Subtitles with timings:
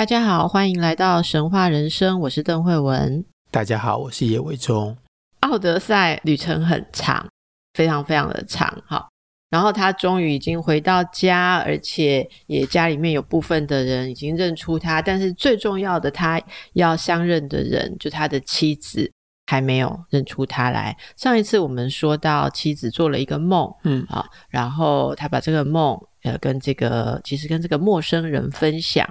[0.00, 3.22] 大家好，欢迎来到神话人生，我是邓慧文。
[3.50, 4.96] 大家好，我是叶伟忠。
[5.40, 7.28] 奥德赛旅程很长，
[7.74, 9.06] 非常非常的长，哈。
[9.50, 16.40] 然后他终于已经回到家，而且也家里面有部分的人已经认出他，但是最重要的，他
[16.72, 19.12] 要相认的人，就他的妻子
[19.48, 20.96] 还没有认出他来。
[21.18, 29.06] 上一次我们说到妻子做了一个梦，嗯啊，然后他把这个梦呃跟这个其实跟这个陌生人分享。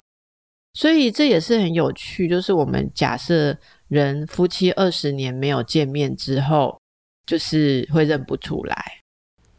[0.72, 3.56] 所以这也是很有趣，就是我们假设
[3.88, 6.80] 人夫妻二十年没有见面之后，
[7.26, 8.76] 就是会认不出来。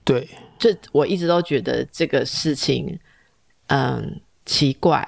[0.06, 2.98] 对，这我一直都觉得这个事情，
[3.68, 5.08] 嗯，奇怪。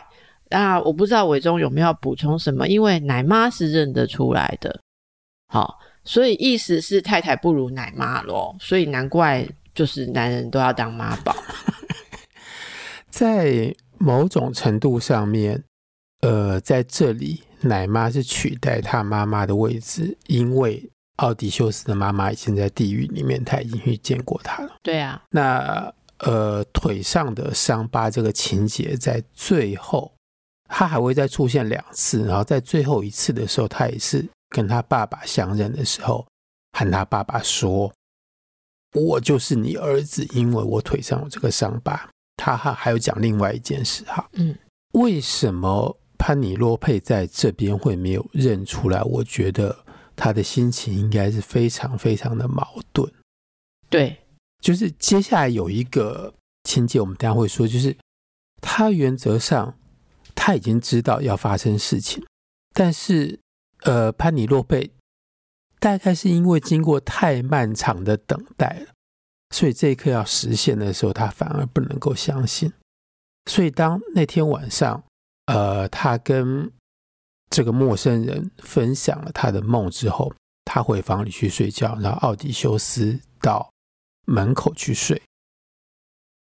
[0.49, 4.81] 那我不知道伟忠有没有补充什么，因为奶妈是认得出来的。
[5.47, 11.33] 好，所以意思是太太不如奶妈咯，所以难怪就是男人都要当妈宝。
[13.09, 15.63] 在某种程度上面。
[16.23, 24.77] 呃，在这里，奶妈是取代她妈妈的位置，因为奥迪修斯的妈妈已经在地狱里面，她已经去见过他了。
[24.81, 30.13] 对啊，那呃，腿上的伤疤这个情节，在最后，
[30.69, 36.25] 他还会再出现两次，然后在最后一次的时候，他也是跟他爸爸相认的时候，
[36.71, 37.91] 喊他爸爸说
[38.95, 42.09] ：“我就是你儿子，因为我腿上有这个伤疤。”
[42.41, 44.55] 他还还有讲另外一件事哈，嗯，
[44.93, 45.97] 为什么？
[46.25, 49.77] 潘尼洛佩在这边会没有认出来，我觉得
[50.15, 53.11] 他的心情应该是非常非常的矛盾。
[53.89, 54.17] 对，
[54.61, 56.33] 就是接下来有一个
[56.63, 57.93] 情节，我们等下会说，就是
[58.61, 59.77] 他原则上
[60.33, 62.25] 他已经知道要发生事情，
[62.73, 63.37] 但是
[63.81, 64.91] 呃，潘尼洛佩
[65.81, 68.93] 大概是因为经过太漫长的等待了，
[69.53, 72.71] 所以这一刻要实现的时候，他反而不能够相信。
[73.51, 75.03] 所以当那天晚上。
[75.45, 76.71] 呃，他跟
[77.49, 80.33] 这个陌生人分享了他的梦之后，
[80.63, 83.69] 他回房里去睡觉，然后奥迪修斯到
[84.25, 85.21] 门口去睡，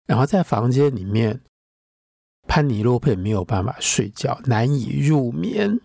[0.06, 1.40] 然后在房间里面，
[2.48, 5.80] 潘尼洛佩没有办法睡觉，难以入眠，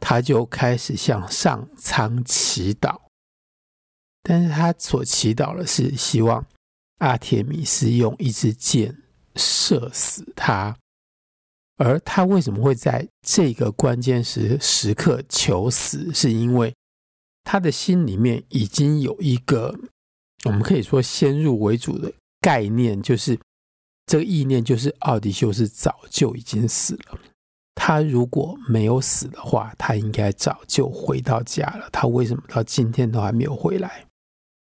[0.00, 2.98] 他就开始向上苍祈祷，
[4.22, 6.46] 但是他所祈祷的是希望
[6.98, 9.02] 阿铁米斯用一支箭
[9.34, 10.74] 射死他。
[11.76, 16.12] 而他为什么会在这个关键时时刻求死？
[16.14, 16.74] 是因为
[17.44, 19.78] 他的心里面已经有一个
[20.44, 23.38] 我们可以说先入为主的概念，就是
[24.06, 27.18] 这个意念就是奥迪修斯早就已经死了。
[27.74, 31.88] 他如果没有死的话，他应该早就回到家了。
[31.92, 34.06] 他为什么到今天都还没有回来？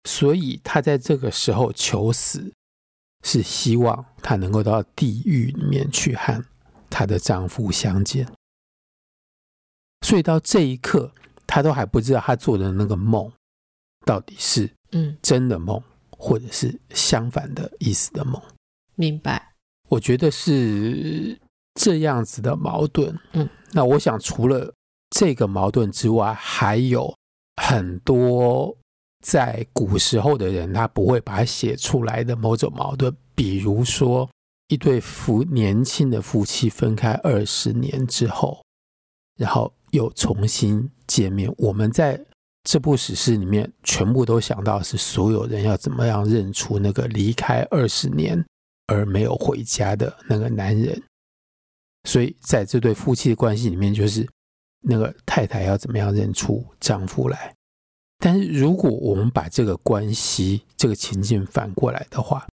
[0.03, 2.51] 所以他在这个时候求死，
[3.23, 6.43] 是希望他能够到地狱里面去和。
[6.89, 8.27] 她的丈夫相见，
[10.01, 11.11] 所以到这一刻，
[11.45, 13.31] 她都还不知道她做的那个梦
[14.05, 18.41] 到底是嗯真的梦，或者是相反的意思的梦。
[18.95, 19.53] 明白？
[19.87, 21.39] 我觉得是
[21.75, 23.17] 这样子的矛盾。
[23.33, 24.73] 嗯，那我想除了
[25.09, 27.15] 这个矛盾之外，还有
[27.61, 28.75] 很多
[29.25, 34.29] 在古时候的人他不会把它写出来的某种矛盾，比如说。
[34.69, 38.63] 一对夫年轻的夫妻分开二十年之后，
[39.35, 41.53] 然后又重新见面。
[41.57, 42.23] 我们在
[42.63, 48.45] 这部史诗里面全部都想到是所有人要怎么样认出那个离开二十年
[48.87, 51.01] 而没有回家的那个男人。
[52.07, 54.27] 所以在这对夫妻的关系里面，就是
[54.81, 57.53] 那个太太要怎么样认出丈夫来。
[58.19, 62.47] 但是如果我们把这个关系、这个情境反过来的话，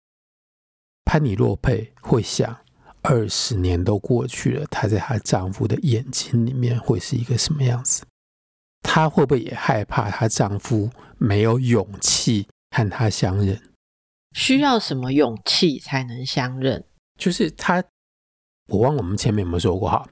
[1.13, 2.57] 潘尼洛佩会想，
[3.03, 8.03] 二十年都过去了，她在她丈夫的眼睛里面会是一个什么样子？
[8.81, 10.89] 她会不会也害怕她丈夫
[11.19, 13.61] 没有勇气和她相认？
[14.31, 16.83] 需要什么勇气才能相认？
[17.19, 17.83] 就是她，
[18.69, 20.09] 我忘了我们前面有没有说过哈？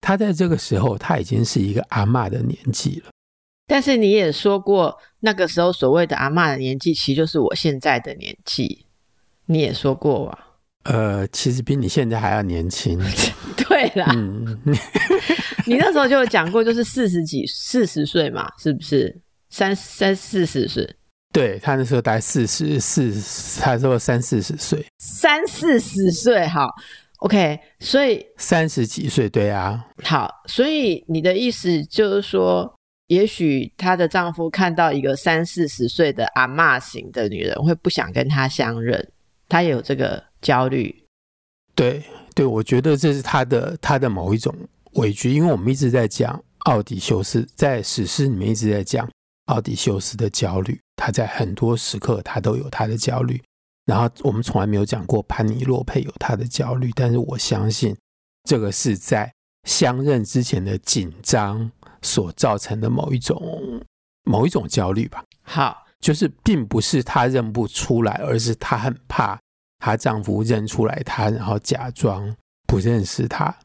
[0.00, 3.10] 她在这个时候，她已经是一个阿嬷的年纪了。
[3.68, 8.83] 但是你也说过，那个时候所谓的阿嬷的年纪，其实就是我现在的年纪。
[9.46, 10.38] 你也说过啊，
[10.84, 12.98] 呃，其实比你现在还要年轻。
[13.68, 14.58] 对啦，嗯，
[15.66, 19.20] 你那时候就有讲过，就是四十几、四十岁嘛，是不是？
[19.50, 20.96] 三三四十岁？
[21.32, 26.68] 对，他那时候大概四十四，他说三四十岁，三四十岁，好
[27.18, 32.72] ，OK，所以三十几岁，对啊，好，所以你的意思就是说，
[33.08, 39.08] 也许她的丈夫看到一个三四十岁的阿嬷型的女人，会不想跟她相认，
[39.48, 41.04] 他也有这个焦虑。
[41.74, 42.04] 对，
[42.34, 44.54] 对，我觉得这是他的他的某一种
[44.92, 49.08] 委屈，因为我们一直在讲奥迪修斯，在史诗里面一直在讲
[49.46, 53.42] 奥迪修斯的焦虑，他在很多时刻他都有他的焦虑，
[53.86, 57.96] 然后我们从来没有讲过潘尼洛佩有他的焦虑，但是我相信
[58.44, 59.32] 这个是在
[59.64, 61.70] 相认之前的紧张
[62.02, 63.82] 所造成的某一种
[64.22, 65.24] 某一种焦虑吧。
[65.42, 69.40] 好，就是并不是她认不出来，而是她很怕。
[69.78, 72.36] 她丈夫认出来她，然后假装
[72.66, 73.56] 不认识她。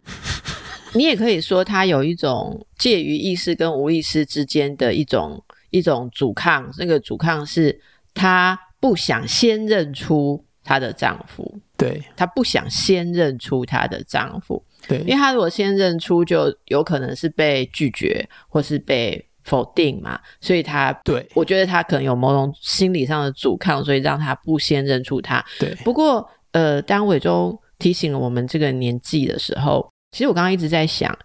[0.95, 6.71] 你也可以说，她有一种介于意识跟无意识之间的一种一种阻抗。
[6.77, 7.77] 那个阻抗是
[8.13, 11.59] 她不想先认出她的丈夫。
[11.75, 14.63] 对，她不想先认出她的丈夫。
[14.87, 19.25] 对，因为她如果先认出，就有可能是被拒绝，或是被。
[19.49, 25.43] 否定嘛，所以他对，我觉得他可能有某种心理上的阻抗，所以让他不先认出他。
[25.59, 31.17] 对，不过呃，当伟忠提醒了我们这个年纪的时候，其实我刚刚一直在想，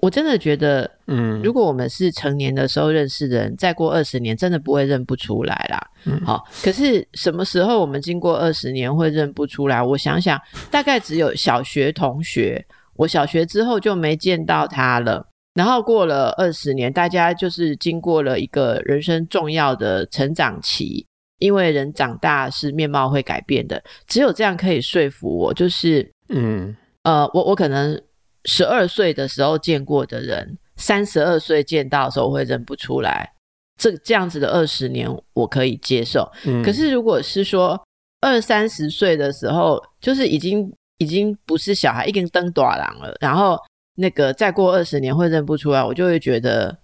[0.00, 5.80] 我真的觉得，嗯，如果我们是成年的时候认识的人，再过二十年，真的不会认不出来啦。
[6.04, 9.82] 嗯，好，可是什么时候我们经过二十年会认不出来？
[9.82, 10.40] 我想想，
[10.70, 12.64] 大概只有小学同学，
[12.94, 15.26] 我小学之后就没见到他了。
[15.54, 21.06] 然后过了二十年，大家就是经过了一个人生重要的成长期，
[21.40, 28.00] 因为人长大是面貌会改变的，只有这样可以说服我，就是嗯呃，我我可能
[28.46, 33.30] 十二岁的时候见过的人，三十二岁见到的时候我会认不出来，
[33.78, 36.26] 这这样子的二十年我可以接受。
[36.46, 37.78] 嗯，可是如果是说
[38.22, 43.58] 二三十岁的时候，就是已经已经不是小孩，已经登大郎了，然后。
[43.94, 46.78] 那个再过二十年会认不出来，我就会觉得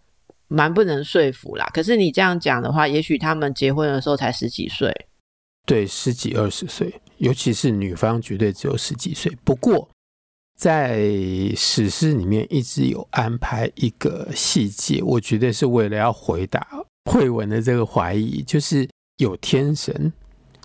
[0.46, 1.64] 蛮不能说服啦。
[1.72, 4.94] 可是你这样讲的话，也许他们结婚的时候才十几岁，
[5.64, 9.34] 对，十几二十岁，尤其是女方绝对只有十几岁。
[9.42, 9.88] 不过
[10.58, 10.98] 在
[11.56, 16.66] 史诗里面一直有安排一个细节，我觉得是为了要回答
[17.10, 20.12] 慧文的这个怀疑，就是有天神，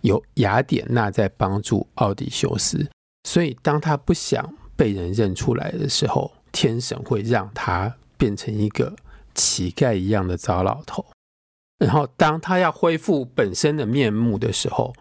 [0.01, 2.86] 有雅典娜在帮助奥迪修斯，
[3.24, 4.54] 所以当他不想。
[4.75, 8.95] 被人认出来的时候，天神会让他变成一个
[9.33, 11.05] 乞丐一样的糟老头。
[11.79, 14.93] 然后，当他要恢复本身的面目的时候，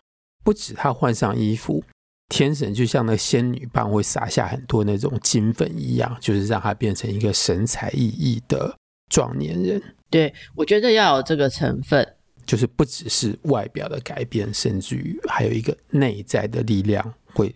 [0.42, 1.84] 不止他换上衣服，
[2.28, 8.74] 天神就像那仙女棒会撒下很多那种金粉一样，就是让他变成一个神采奕奕的
[9.10, 9.80] 壮年人。
[10.10, 17.54] 对，我觉得要有这个成分，就是不只是外表的改变，甚至于还有一个内在的力量会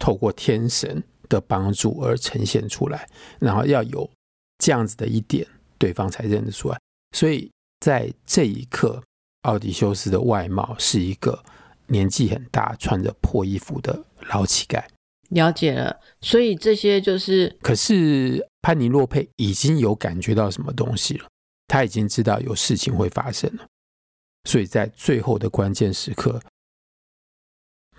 [0.00, 4.08] 透过天神的帮助而呈现出来，然后要有
[4.58, 5.46] 这样子的一点，
[5.78, 6.78] 对方才认得出来。
[7.16, 7.50] 所以
[7.80, 9.02] 在这一刻，
[9.42, 11.42] 奥迪修斯的外貌是一个
[11.86, 14.82] 年纪很大、穿着破衣服的老乞丐。
[15.30, 17.56] 了解了，所以这些就是……
[17.62, 21.26] 可是潘尼洛佩已经有感觉到什么东西了，
[21.66, 23.66] 他已经知道有事情会发生了，
[24.48, 26.40] 所以在最后的关键时刻。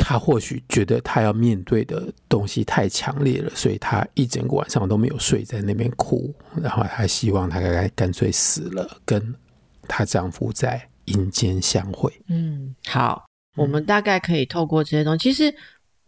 [0.07, 6.31] 他或许觉得他要面对的东西太强烈了，所以他一整个晚上都没有睡，在那边哭。
[6.61, 9.33] 然后他希望他该干脆死了，跟
[9.87, 12.13] 她丈夫在阴间相会。
[12.27, 13.25] 嗯，好，
[13.57, 15.51] 我们大概可以透过这些东西，其实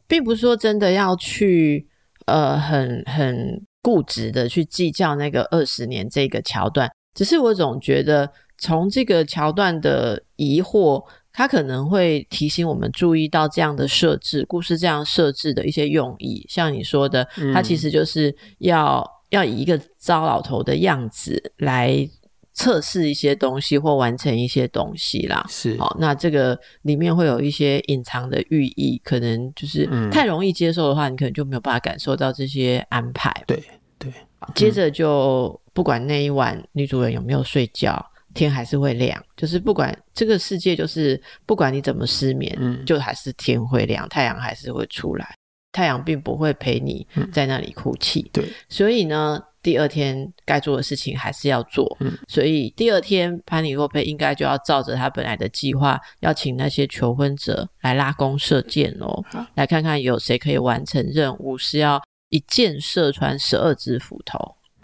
[0.07, 1.87] 并不是说真的要去
[2.27, 11.03] 呃很很固执的去计较那个二十年这个桥段，只是我总觉得从这个桥段的疑惑。
[11.38, 22.10] 他可能会提醒我们注意到这样的设置，故事这样设置的一些用意，像你说的，他其实就是要、嗯、要以一个糟老头的样子来
[22.56, 25.46] 测试一些东西或完成一些东西啦。
[25.48, 33.32] 是，好，那这个里面会有一些隐藏的寓意，可能就是太容易接受的话，嗯、你可能就没有办法感受到这些安排。
[33.46, 33.63] 对
[34.00, 34.12] 对，
[34.56, 38.03] 接着就不管那一晚女主人有没有睡觉。
[38.38, 45.36] 天还是会亮，就是不管这个世界，就是不管你怎么失眠，嗯，就还是天会亮，太阳还是会出来。
[45.74, 48.44] 太阳并不会陪你在那里哭泣，对。
[48.67, 64.39] 所以呢，第二天该做的事情还是要做，嗯，所以第二天潘尼洛佩应该就要照着他本来的计划，要请那些求婚者来拉弓射箭哦，来看看有谁可以完成任务，是要一箭射穿十二只斧头。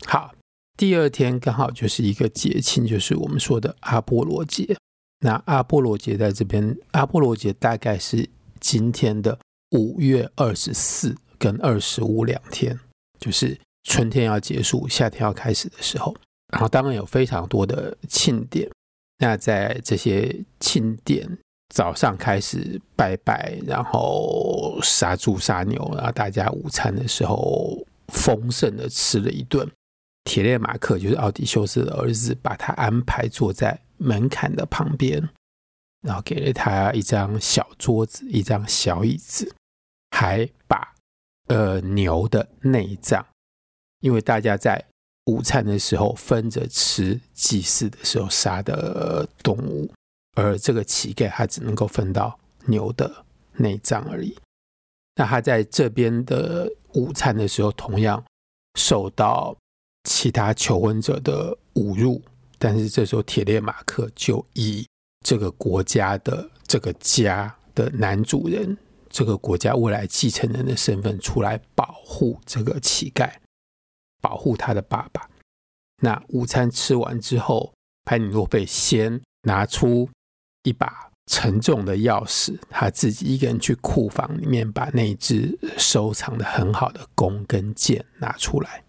[0.06, 0.32] 好，
[0.77, 4.75] 第二天刚好就是一个节庆，就是我们说的阿波罗节。
[5.20, 8.27] 那阿波罗节在这边，阿波罗节大概是
[8.60, 9.38] 今天的
[9.72, 12.77] 五月二十四跟二十五两天，
[13.20, 16.15] 就是春天要结束，夏天要开始的时候。
[16.51, 18.70] 然后当然有非常多的庆典。
[19.20, 21.25] 那在这些庆典
[21.74, 27.77] 早上开始拜拜，然后杀猪杀牛，然后大家午餐的时候
[28.08, 29.65] 丰盛的吃了一顿。
[30.25, 35.22] 铁列马克就是奥迪修斯的儿子，把他安排坐在门槛的旁边，
[36.01, 39.53] 然后给了他一张小桌子、一张小椅子，
[40.12, 40.96] 还把
[41.48, 43.25] 呃牛的内脏，
[44.00, 44.84] 因为大家在
[45.25, 49.92] 午餐的时候分着吃祭祀的时候杀的动物，
[50.36, 53.25] 而这个乞丐他只能够分到牛的
[53.58, 54.34] 内脏而已。
[55.15, 58.24] 那他在这边的午餐的时候，同样
[58.80, 59.56] 受到。
[60.04, 62.22] 其他求婚者的侮辱，
[62.58, 64.86] 但是这时候铁列马克就以
[65.26, 68.78] 这个国家的这个家的男主人，
[69.10, 73.32] 这个国家未来继承人的身份出来保护这个乞丐，
[74.22, 75.30] 保护他的爸爸。
[76.02, 80.10] 那午餐吃完之后，潘尼洛佩先拿出
[80.64, 88.84] 一把沉重的钥匙，他自己一个人去库房里面把那只收藏的很好的弓跟箭拿出来。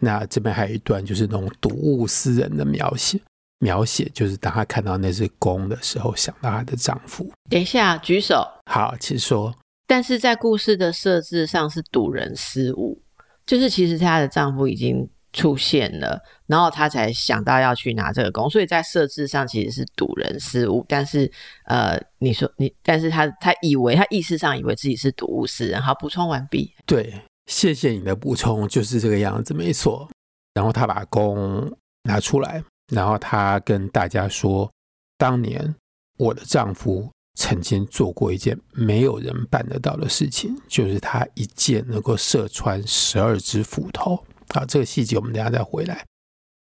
[0.00, 3.20] 那这边还有一段，就是那种睹物思人的描写，
[3.58, 7.30] 描写就是当她看到那只弓的时候，想到她的丈夫。
[7.50, 8.44] 等一下，举手。
[8.64, 9.54] 好，请说。
[9.86, 13.02] 但是在故事的设置上是睹人思物，
[13.44, 20.84] 就是其实她的丈夫已经出现了，然后她才想到要去拿这个弓，所以在设置上其实是睹人思物。
[20.88, 21.30] 但是
[21.66, 25.82] 呃，你说你，但是她她以为她意识上以为自己是睹物思人。
[25.82, 26.72] 好，补充完毕。
[26.86, 27.20] 对。
[27.50, 30.08] 谢谢你的补充，就是这个样子，没错。
[30.54, 31.70] 然后他把弓
[32.04, 34.70] 拿出来，然后他跟大家说
[35.18, 35.74] ：“当年
[36.16, 46.06] 我的丈夫曾经做过一件没有人办得到的事情，就是他一箭能够射穿十二只斧头。”啊，这个细节我们等下再回来。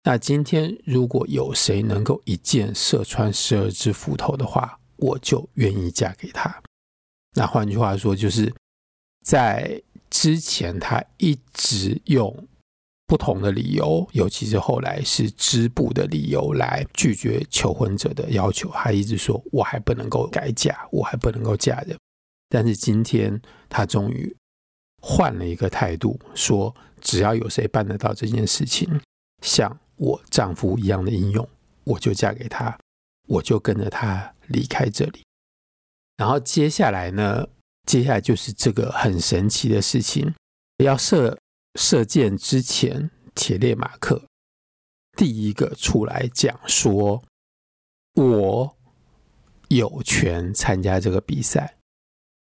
[0.03, 6.59] 那今天如果有谁能够一箭射穿十二只斧头的话，我就愿意嫁给他。
[7.35, 8.51] 那换句话说，就是
[9.23, 9.79] 在。
[10.11, 12.47] 之前他一直用
[13.07, 18.69] 不同的理由，尤其是后来是织布的理由来拒绝求婚者的要求。
[18.71, 21.97] 他一直说：“我还不能够改嫁，我还不能够嫁人。”
[22.49, 24.35] 但是今天他终于
[25.01, 29.01] 换了一个态度，说：“只要有谁办得到这件事情，
[29.41, 31.47] 像我丈夫一样的英勇，
[31.85, 32.77] 我就嫁给他，
[33.27, 35.23] 我就跟着他离开这里。”
[36.17, 37.47] 然后接下来呢？
[37.85, 40.33] 接下来就是这个很神奇的事情，
[40.77, 41.37] 要射
[41.75, 44.23] 射箭之前，铁列马克
[45.17, 47.23] 第一个出来讲说
[48.15, 48.77] ：“我
[49.67, 51.77] 有权参加这个比赛，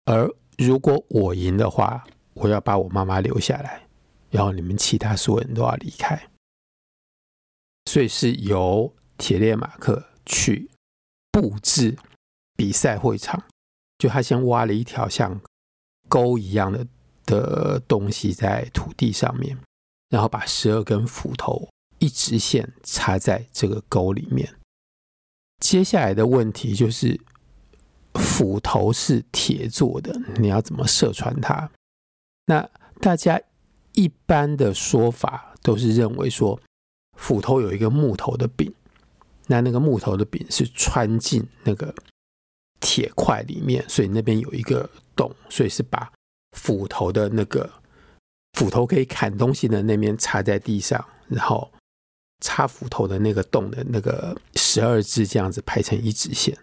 [0.06, 3.88] 而如果我赢的话，我要把我妈妈留下来，
[4.30, 6.30] 然后你们其他所有人都要离开。”
[7.90, 10.72] 所以是由铁列马克去
[11.32, 11.98] 布置
[12.56, 13.44] 比赛会场。
[14.03, 15.39] 就他先挖了一条像
[16.10, 16.86] 沟一样的
[17.25, 19.57] 的东西在土地上面，
[20.10, 21.69] 然后把十二根斧头
[22.00, 24.55] 一直线插在这个沟里面。
[25.62, 27.17] 接下来的问题就是，
[28.15, 31.72] 斧头是铁做的，你要怎么射穿它？
[32.48, 32.69] 那
[33.00, 33.39] 大家
[33.93, 36.60] 一般的说法都是认为说，
[37.17, 38.69] 斧头有一个木头的柄，
[39.48, 41.95] 那那个木头的柄是穿进那个。
[42.86, 46.12] 铁块里面，所以那边有一个洞，所以是把
[46.52, 47.72] 斧头的那个
[48.52, 51.72] 斧头可以砍东西的那边插在地上，然后
[52.42, 56.58] 插斧头的那个洞的那个十二支这样子排成一直线。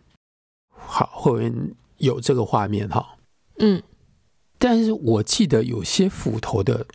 [0.77, 3.17] 好，后面有这个画面哈。
[3.59, 3.83] 嗯，
[4.59, 6.87] 但是我记得有些斧头的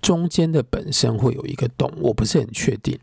[0.00, 2.96] 中间的本身会有一个洞，我不是很确定，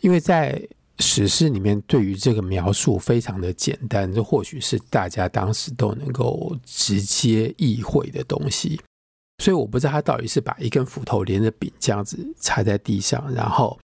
[0.00, 0.66] 因为在。
[0.98, 8.80] 史诗里面对于这个描述非常的简单，这或许是大家当时都能够直接意会的东西，
[9.42, 13.78] 所以我不知道他到底是把一根斧头连着柄这样子插在地上，然后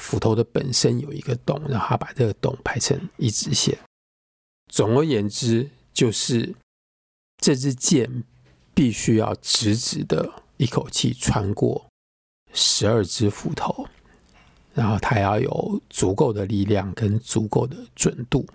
[0.00, 3.76] 斧头的本身有一个洞，然后他把这个洞排成一直线。
[4.70, 6.54] 总而言之，就是
[7.38, 8.24] 这支箭
[8.72, 11.86] 必须要直直的一口气穿过
[12.52, 13.88] 十二只斧头，
[14.74, 18.46] 然后他要有足够的力量跟足够的准度。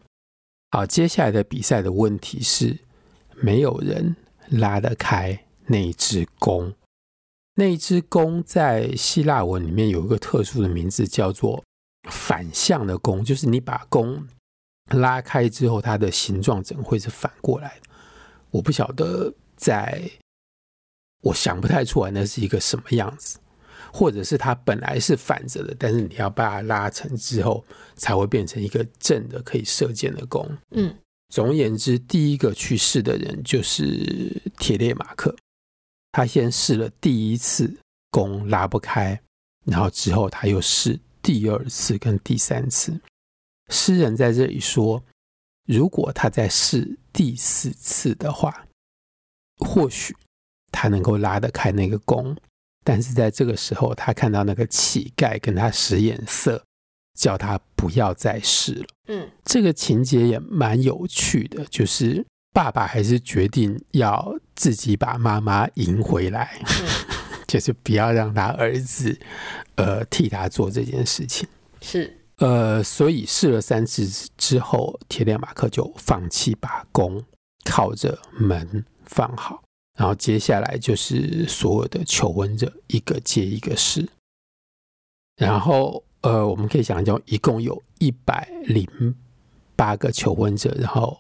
[0.72, 2.78] 好，接下来的比赛的问题是，
[3.38, 4.16] 没有人
[4.50, 6.74] 拉得开那只弓。
[7.56, 11.64] 那只弓在希腊文里面有一个特殊的名字，叫做
[12.10, 14.28] 反向的弓，就是你把弓
[14.92, 17.90] 拉开之后，它的形状整会是反过来的。
[18.52, 20.10] 我不晓得在。
[21.22, 23.40] 我想不太出来那是一个什么样子，
[23.92, 27.64] 或者是它本来是反着的，但是你要把它拉成之后，
[27.96, 30.48] 才会变成一个正的可以射箭的弓。
[30.72, 30.96] 嗯，
[31.30, 35.36] 总而言之，第一个去试的人就是铁列马克，
[36.12, 37.78] 他先试了第一次
[38.12, 39.20] 弓拉不开，
[39.66, 43.00] 然后之后他又试第二次跟第三次。
[43.70, 45.04] 诗人在这里说，
[45.68, 48.66] 如果他在试第四次的话，
[49.58, 50.16] 或许。
[50.72, 52.38] 他能够拉得开那个弓，
[52.92, 56.64] 但是在这个时候，他看到那个乞丐跟他使眼色，
[57.14, 58.86] 叫他不要再试了。
[59.10, 66.88] 嗯，这个情节也蛮有趣的，就是爸爸还是决定要自己把妈妈赢回来，嗯、
[67.48, 69.16] 就是不要让他儿子
[69.76, 71.48] 呃替他做这件事情。
[71.82, 77.24] 是呃，所以试了三次之后，铁链马克就放弃把弓
[77.66, 79.62] 靠着门放好。
[80.00, 84.08] 然后接下来就是所有的求婚者一个接一个试，
[85.36, 88.88] 然后呃，我们可以想象，一共有一百零
[89.76, 91.20] 八个求婚者，然后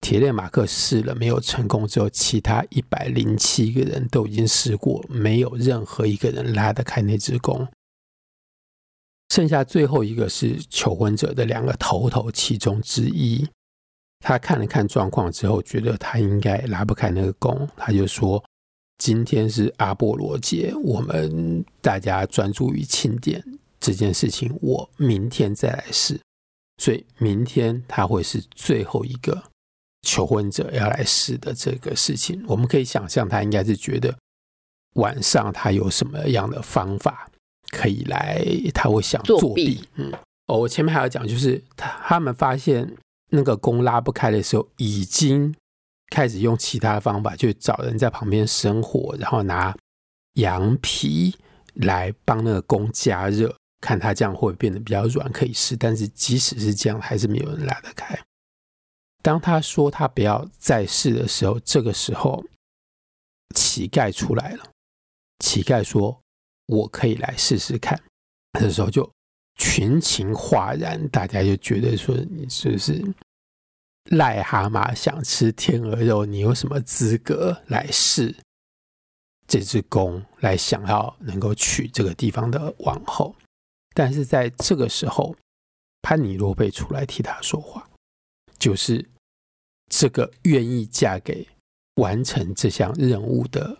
[0.00, 7.66] 铁链马克试了没有成功之后，其他一百零七个人都已经试过，没有任何一个人拉得开那支弓，
[9.30, 13.48] 剩下最后一个是求婚者的两个头头其中之一。
[14.20, 18.42] 他看了看状况之后，觉得他应该拉不开那个弓，他就说
[18.98, 23.42] ：“今天是阿波罗节，我们大家专注于庆典
[23.80, 26.20] 这件事情，我明天再来试。”
[26.76, 29.42] 所以明天他会是最后一个
[30.02, 32.44] 求婚者要来试的这个事情。
[32.46, 34.14] 我们可以想象，他应该是觉得
[34.96, 37.26] 晚上他有什么样的方法
[37.70, 39.82] 可以来，他会想作弊。
[39.94, 40.12] 嗯，
[40.48, 42.86] 哦，我前面还要讲，就是他他们发现。
[43.30, 45.54] 那个弓拉不开的时候，已经
[46.08, 49.74] 开始用其他方法，就找人在旁边生火，然后拿
[50.34, 51.36] 羊皮
[51.74, 55.76] 来帮那个弓加热，看它这样会不会变得比较软，可以试。
[55.76, 58.18] 但是即使是这样，还是没有人拉得开。
[59.22, 62.44] 当他说他不要再试的时候，这个时候
[63.54, 64.64] 乞丐出来了。
[65.38, 66.20] 乞丐说
[66.66, 68.02] ：“我可以来试试看。”
[68.58, 69.08] 这时候就。
[69.62, 72.98] 群情哗然，大家就觉得说，你是不是
[74.06, 76.24] 癞蛤蟆想吃天鹅肉？
[76.24, 78.34] 你有什么资格来试
[79.46, 83.36] 这只弓，来想要能够娶这个地方的王后？
[83.94, 85.36] 但是在这个时候，
[86.00, 87.86] 潘尼洛佩出来替他说话，
[88.58, 89.06] 就是
[89.90, 91.46] 这个愿意嫁给
[91.96, 93.76] 完成这项任务的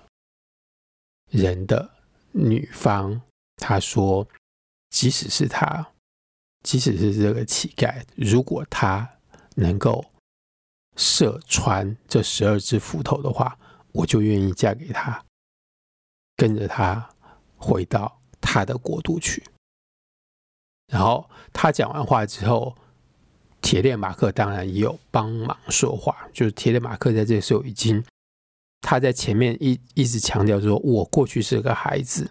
[1.31, 1.91] 人的
[2.33, 3.23] 女方，
[3.57, 4.29] 他说。
[4.91, 5.93] 即使是他，
[6.65, 9.09] 即使是这个乞丐，如果他
[9.55, 10.05] 能够
[10.97, 13.57] 射穿这十二只斧头的话，
[13.93, 15.25] 我就愿意嫁给他，
[16.37, 17.09] 跟着他
[17.57, 19.43] 回到他的国度去。
[20.89, 22.77] 然后他讲完话之后，
[23.63, 28.05] 铁链马克当然也有帮忙说话，就是铁链马克在这时候已经，
[28.81, 32.29] 他在前面一一直强调说，我过去是个孩子，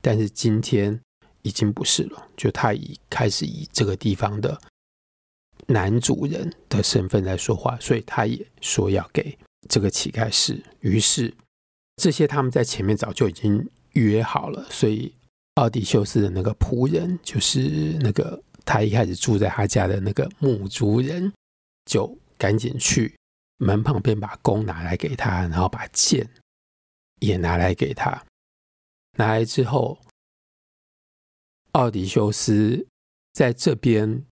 [0.00, 1.00] 但是今天。
[1.42, 4.60] 已经不是了，就他已开始以这个地方的
[5.66, 10.62] 男主人的身份来说话，所以他也说要给这个乞丐试。
[10.80, 11.32] 于是
[11.96, 15.14] 这些他们在前面早就已经约好了，所以
[15.54, 21.32] 奥迪修斯的那个仆人，就是那个他一开始住在他家的那个牧猪人，
[21.84, 23.14] 就赶紧去
[23.58, 26.28] 门旁边把弓拿来给他，然后把剑
[27.20, 28.22] 也拿来给他。
[29.16, 29.98] 拿来之后。
[31.72, 32.86] 奥迪修斯
[33.32, 34.24] 在这边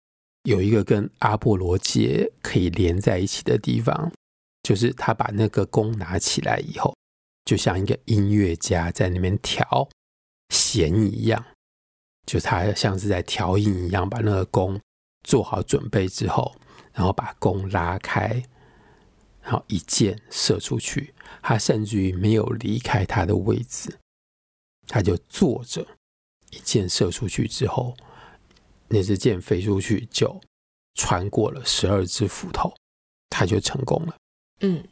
[0.43, 4.11] 有一个跟阿波罗节可以连在一起的地方，
[4.63, 6.95] 就是他把那个弓拿起来以后，
[7.43, 9.89] 就像一个音乐家在那边调
[10.49, 11.45] 弦一样，
[12.25, 14.79] 就他像是在调音一样，把那个弓
[15.23, 16.55] 做好准备之后，
[16.93, 18.41] 然后把弓拉开，
[19.41, 21.13] 然后一箭射出去。
[21.41, 23.99] 他甚至于没有离开他的位置，
[24.87, 25.85] 他就坐着。
[26.55, 27.95] 一箭射出去之后，
[28.87, 30.39] 那支箭飞出去就
[30.95, 32.73] 穿过了十二只斧头，
[33.29, 34.15] 他就成功了。
[34.61, 34.83] 嗯，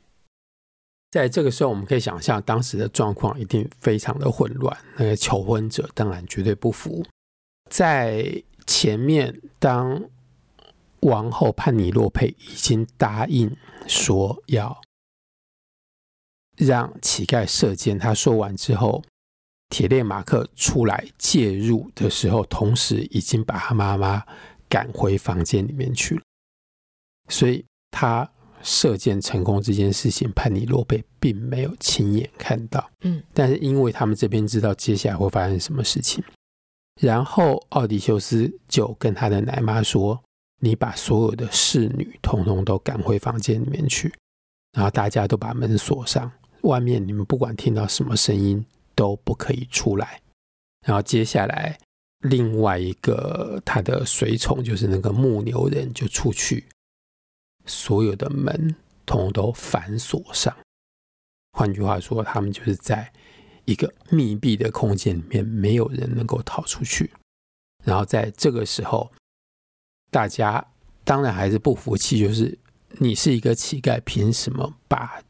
[1.10, 4.78] 在这个时候，我们可以想象当时的状况一定非常的混乱。
[4.97, 7.06] 那个求婚者当然绝对不服。
[7.69, 10.04] 在前面，当
[10.99, 13.56] 王后潘尼洛佩已经答应
[13.88, 14.82] 说要
[16.58, 19.04] 让乞丐射箭，他说完之后，
[19.74, 24.24] 铁链马克出来介入的时候，同时已经把他妈妈
[24.70, 26.22] 赶回房间里面去了。
[27.28, 28.30] 所以他。
[28.66, 32.90] 射箭成功这件事情，潘尼洛贝并没有亲眼看到。
[33.02, 36.24] 嗯，但是因为他们这边知道接下来会发生什么事情，
[37.02, 40.18] 然后奥迪修斯就跟他的奶妈说
[40.64, 44.14] ：“你把所有的侍女统统都赶回房间里面去，
[44.72, 46.32] 然后大家都把门锁上，
[46.62, 50.21] 外面你们不管听到什么声音都不可以出来。”
[50.86, 51.77] 然后接下来
[52.19, 56.67] 另外一个他的随从就是那个牧牛人就出去。
[57.65, 58.75] 所有的门
[59.06, 60.53] 通通都反锁上，
[61.53, 63.10] 换句话说，他们就是在
[63.63, 67.10] 一个密闭的空间里面，没有人能够逃出去。
[67.86, 69.10] 然后在这个时候，
[70.12, 70.65] 大家
[71.06, 72.60] 当然还是不服气，就是
[72.99, 75.21] 你是一个乞丐，凭什么把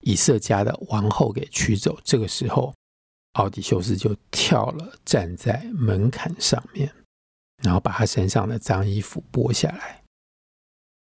[0.00, 1.98] 以色家的王后给娶走？
[2.02, 2.74] 这个时候，
[3.36, 6.90] 奥迪修斯就跳了，站在门槛上面，
[7.62, 10.02] 然后把他身上的脏衣服剥下来。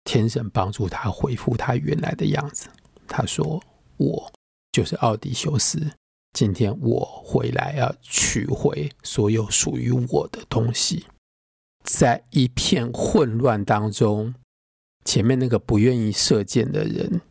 [0.04, 2.68] 天神帮助他恢复他原来的样子。
[3.06, 3.62] 他说
[3.96, 4.32] ：“我
[4.72, 5.90] 就是奥迪修斯，
[6.34, 11.06] 今天我回来要取回所有属于我的东西。”
[11.84, 14.34] 在一片混乱当中，
[15.04, 17.22] 前面那个不愿意射箭的人，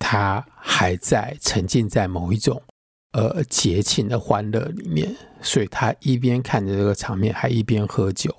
[0.00, 2.60] 他还在沉浸在某一种
[3.12, 8.34] 呃节庆的欢乐里面，所以他一边看着这个场面，还一边喝酒。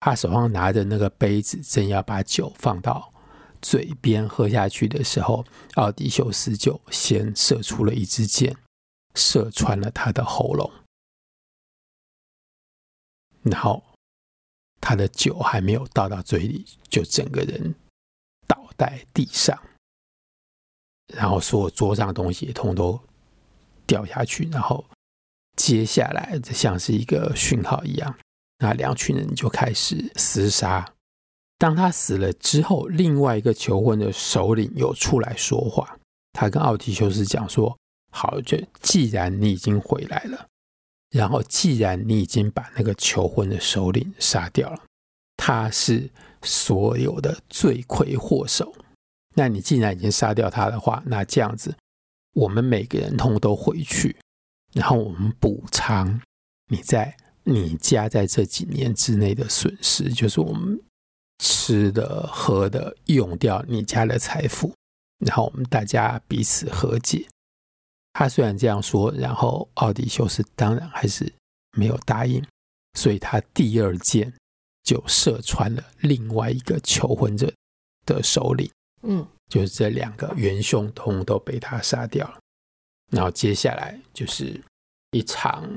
[0.00, 3.12] 他手上拿着那个杯子，正要把酒放到
[3.60, 8.56] 嘴边喝下去的时候，奥迪修斯就先射出了一支箭，
[9.14, 10.70] 射穿了他的喉咙。
[13.42, 13.82] 然后
[14.80, 17.74] 他的酒还没有倒到嘴里，就整个人
[18.46, 19.58] 倒在地上，
[21.14, 23.00] 然后所有桌上的东西也通通都
[23.90, 24.48] 掉下去。
[24.52, 24.84] 然后
[25.56, 28.14] 接下来，这像是一个讯号一样。
[28.58, 30.94] 那两群人就开始厮杀。
[31.58, 35.98] 当他死了之后，另外一个求婚的首领又出来说话。
[36.32, 37.76] 他跟奥迪修斯讲说
[38.14, 40.46] ：“好，就既然你已经回来了，
[41.10, 44.78] 然后既然你已经把那个求婚的首领杀掉了，
[45.36, 46.08] 他是
[46.42, 48.72] 所有的罪魁祸首。
[49.34, 51.74] 那你既然已经杀掉他的话，那这样子，
[52.34, 54.16] 我们每个人通都回去，
[54.72, 56.20] 然后我们补偿
[56.68, 60.78] 你在。”你家在这几年之内的损失，就是我们
[61.38, 64.72] 吃的、喝的、用掉你家的财富，
[65.24, 67.26] 然后我们大家彼此和解。
[68.12, 71.32] 他虽然这样说，然后奥迪修斯当然还是
[71.72, 72.44] 没有答应，
[72.92, 74.32] 所以他第二箭
[74.84, 77.52] 就射穿了另外一个求婚者
[78.04, 78.70] 的首领。
[79.02, 82.38] 嗯，就是这两个元凶通都被他杀掉了。
[83.10, 84.58] 然后接下来就是
[85.10, 85.68] 一场。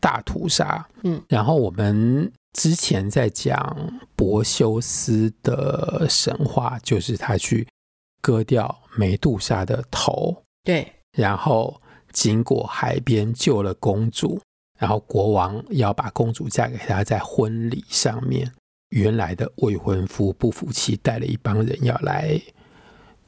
[0.00, 7.64] 大屠杀，嗯，然后我们之前在讲柏修斯的神话，就是他去
[8.20, 14.40] 割掉梅杜莎的头，对，然后经过海边救了公主，
[14.76, 18.52] 然后国王要把公主嫁给他，在婚礼上面，
[18.92, 22.40] 原来的未婚夫不服气，带了一帮人要来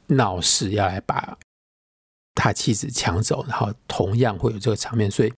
[0.07, 1.37] 闹事，要来把
[2.33, 5.31] 他妻子抢走，然后同样会有这个场面，所以。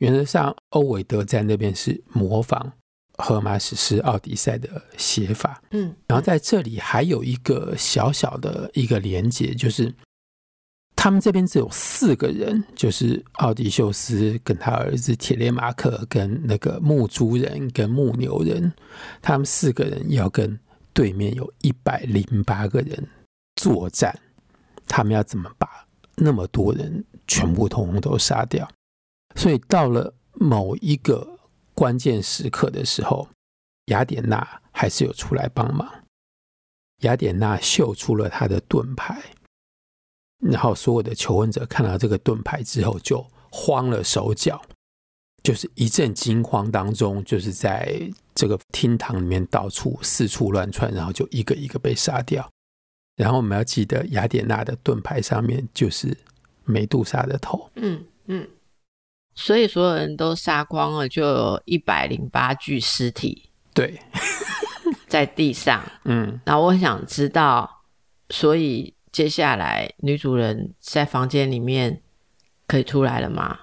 [0.00, 2.72] 原则上，欧维德在那边是模仿
[3.16, 9.94] 荷马史诗《奥迪赛》的写法，嗯，然后在这里还有一个小小的一个连接，就是
[11.04, 18.72] 他们这边只有四个人，就是奥迪修斯跟他儿子铁列马克跟那个牧猪人跟牧牛人，
[19.20, 20.58] 他们四个人要跟
[20.94, 23.06] 对面有一百零八个人
[23.56, 24.18] 作战，
[24.86, 25.68] 他们要怎么把
[26.16, 28.66] 那么多人全部通通都杀掉？
[29.36, 31.38] 所以到了某一个
[31.74, 33.28] 关键时刻的时候，
[33.88, 35.86] 雅典娜还是有出来帮忙。
[37.00, 39.22] 雅典娜秀出了她的盾牌，
[40.40, 44.60] 然后所有的求婚者看到这个盾牌之后就慌了手脚，
[45.42, 48.00] 就是一阵惊慌当中，就是在
[48.34, 52.48] 这个厅堂里面到处四处乱窜，然后就一个一个被杀掉。
[53.16, 56.16] 然后我们要记得，雅典娜的盾牌上面就是
[56.64, 57.70] 美杜莎的头。
[57.76, 58.48] 嗯嗯。
[59.36, 63.50] 所以所有人都杀光了，就有一百零八具尸体。
[63.72, 64.00] 对，
[65.08, 65.84] 在地上。
[66.04, 67.82] 嗯，然后我想知道，
[68.30, 72.02] 所以接下来女主人在房间里面
[72.66, 73.56] 可以出来了吗？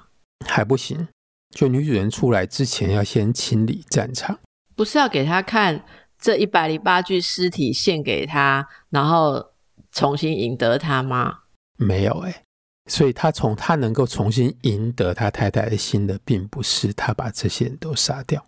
[0.48, 1.10] 还不行，
[1.50, 4.40] 就女主人出来之前要先清理战场。
[4.78, 5.84] 不是要给他看
[6.18, 9.52] 这一百零八具尸体献给他，然后
[9.92, 11.40] 重新赢得他吗？
[11.76, 12.46] 没有哎、欸，
[12.86, 18.48] 所以他从他能够重新赢得他太太的心的，并不是他把这些人都杀掉，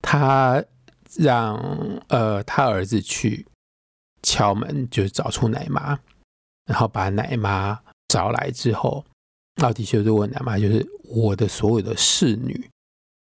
[0.00, 0.64] 他
[1.18, 1.58] 让
[2.08, 3.46] 呃他儿子去
[4.22, 5.98] 敲门，就是找出奶妈，
[6.72, 9.04] 然后把奶妈找来之后，
[9.56, 12.70] 奥迪修斯问奶妈，就是我的所有的侍女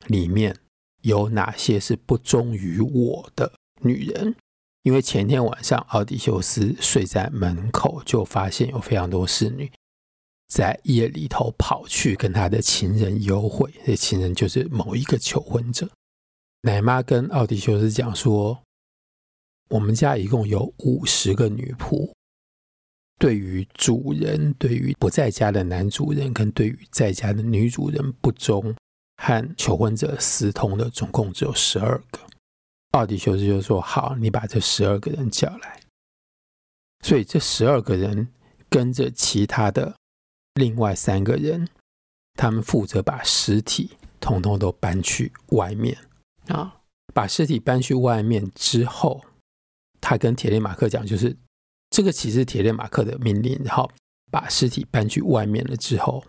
[0.07, 0.57] 里面。
[1.03, 4.35] 有哪些是不忠于我的女人？
[4.83, 9.71] 因为前天晚上奥迪修斯睡在门口，就发现有非常多侍女
[10.49, 13.73] 在夜里头跑去跟他的情人幽会。
[13.85, 15.89] 这情人就是某一个求婚者。
[16.63, 18.63] 奶妈跟奥迪修斯讲说
[19.71, 22.11] ：“我们家一共有五十个女仆，
[23.19, 28.75] 对于主人，对于不在家的男主人，跟对于在家的女主人不忠。”
[29.19, 32.21] 和求婚者私通的总共只有十二个，
[32.91, 35.81] 奥迪修斯就说：“好，你把这十二个人叫来。”
[37.03, 38.29] 所以这十二个人
[38.69, 39.97] 跟着其他的
[40.53, 41.67] 另外三个人，
[42.35, 45.97] 他们负责把尸体统统都搬去外面。
[46.49, 46.83] 啊，
[47.15, 49.25] 把尸体搬去外面之后，
[49.99, 51.35] 他跟铁列马克讲，就是
[51.97, 53.59] 这个其实铁列马克的命令。
[53.65, 53.91] 然后
[54.31, 56.23] 把尸体搬去外面了之后，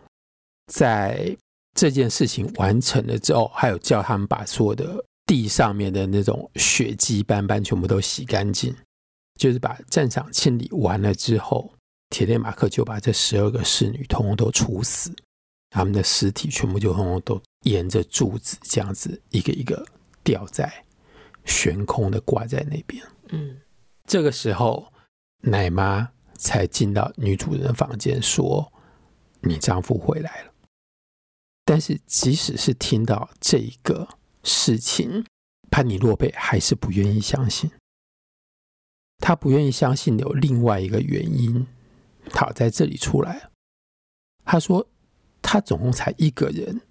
[0.72, 1.36] 在
[1.76, 8.74] 这件事情完成了之后，还有叫他们把所有的地上面的那种血迹斑斑全部都洗干净，
[9.38, 11.74] 就是把战场清理完了之后，
[12.12, 15.14] 铁列马克就把这十二个侍女通通都处死，
[15.72, 19.86] 他们的尸体全部就通通都沿着柱子这样子一个一个
[20.24, 20.72] 吊在
[21.44, 23.04] 悬空的挂在那边。
[23.32, 23.58] 嗯，
[24.06, 24.90] 这个时候
[25.42, 28.72] 奶妈才进到女主人房间说
[29.42, 30.54] ：“你丈夫回来了。”
[31.66, 34.08] 但是，即使是听到这一个
[34.44, 35.26] 事情，
[35.70, 37.70] 潘尼洛佩还是不愿意相信。
[39.20, 41.66] 他不愿意相信有另外一个原因，
[42.30, 43.50] 他在这里出来。
[44.46, 44.88] 他说，
[45.42, 46.82] 他总共才一个人，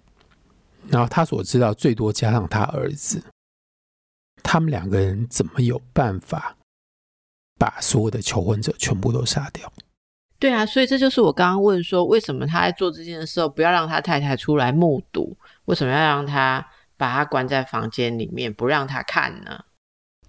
[0.89, 3.23] 然后他所知道最多加上他儿子，
[4.43, 6.56] 他们两个人怎么有办法
[7.57, 9.71] 把所有的求婚者全部都杀掉？
[10.39, 15.35] 对啊，所以这就是我刚刚问说，为什么他在做这件事的时候不要让他太太出来目睹？
[15.65, 16.63] 为什么要让他
[16.95, 19.59] 把他关在房间里面，不让他看呢？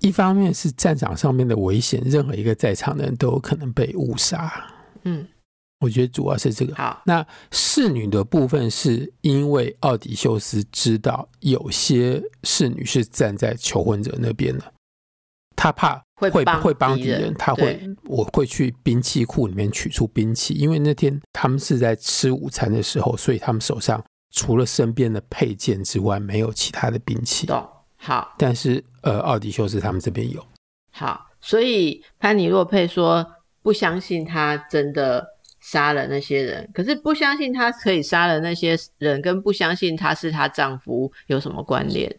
[0.00, 4.50] 一方面是战场上面的危险，任何一个在场的人都有可能被误杀。
[5.02, 5.28] 嗯，
[5.80, 6.74] 我觉得主要是这个。
[6.74, 14.72] 好，那侍女的部分是因为奥迪修斯知道有些侍女是站在求婚者那边的。
[15.58, 27.48] 他怕会会会帮敌人，他会我会去兵器库里面取出兵器，因为那天他们是在吃午餐的时候，所以他们手上除了身边的配件之外，没有其他的兵器。
[27.48, 30.40] 懂好，但是呃，奥迪修斯他们这边有。
[30.92, 33.26] 好，所以潘尼洛佩说
[33.60, 35.26] 不相信他真的
[35.60, 42.16] 杀了那些人，可是不相信他可以杀了那些人，跟不相信他是她丈夫有什么关联？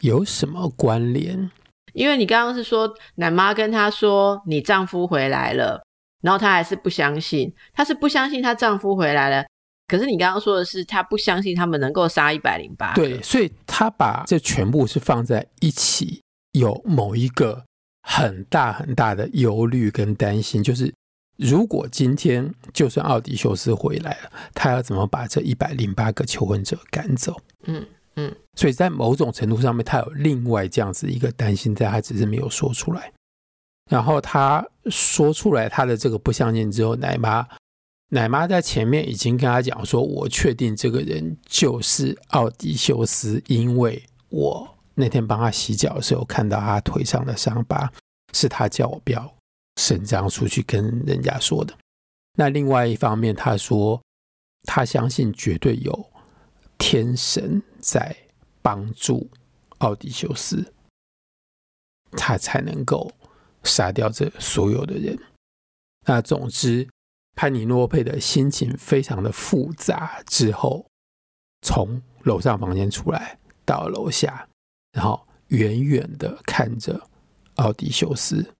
[0.00, 1.50] 有什么关联？
[1.92, 5.82] 因为你刚刚是说奶妈跟她说你丈夫回来了，
[6.22, 9.44] 然后她还是不相信，她是不相信她丈夫回来了。
[9.86, 12.94] 可是你刚刚说的是她不相信他们能够杀一百零八。
[12.94, 16.22] 对，所以她把这全部是放在一起，
[16.52, 17.64] 有某一个
[18.02, 20.94] 很大很大的忧虑跟担心，就是
[21.36, 27.40] 如果今天就算奥迪修斯回来了，他要怎么把这一百零八个求婚者赶走？
[27.64, 27.84] 嗯。
[28.16, 33.12] 嗯，所以在某种程度上面，他有另外这样子一个担心，在他只是没有说出来。
[33.88, 37.46] 然后他说出来他的这个不相信之后，奶妈
[38.08, 47.90] 奶妈在前面已经跟他讲说：“我确定这个人就是奥迪修斯，因为我那天帮他洗脚的时候看到他腿上的伤疤，
[48.32, 49.32] 是他叫我不要
[49.76, 51.72] 声张出去跟人家说的。”
[52.36, 54.00] 那另外一方面，他说
[54.64, 56.09] 他相信绝对有。
[56.80, 58.16] 天神在
[58.62, 59.28] 帮助
[59.78, 60.72] 奥迪修斯，
[62.12, 63.12] 他才能够
[63.62, 65.16] 杀掉这所有的人。
[66.06, 66.88] 那总之，
[67.36, 70.22] 潘尼诺佩的心情非常的复杂。
[70.26, 70.86] 之后，
[71.60, 74.48] 从楼上房间出来，到楼下，
[74.92, 76.98] 然后远远的看着
[77.56, 78.54] 奥迪修斯。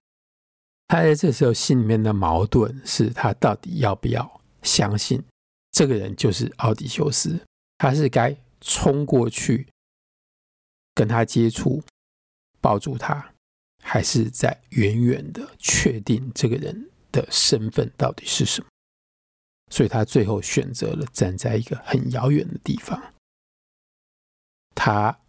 [0.87, 5.23] 他在这时候心里面的矛盾是他到底要不要相信
[5.71, 7.43] 这个人就是奥迪修斯？
[7.81, 9.67] 他是该冲过去
[10.93, 11.81] 跟他接触，
[12.59, 13.33] 抱住他，
[13.83, 18.67] 还是在远远的确定这个人的身份到底是什么，
[19.71, 23.15] 所以他最后选择了站在一个很遥远的地方，
[24.75, 25.19] 他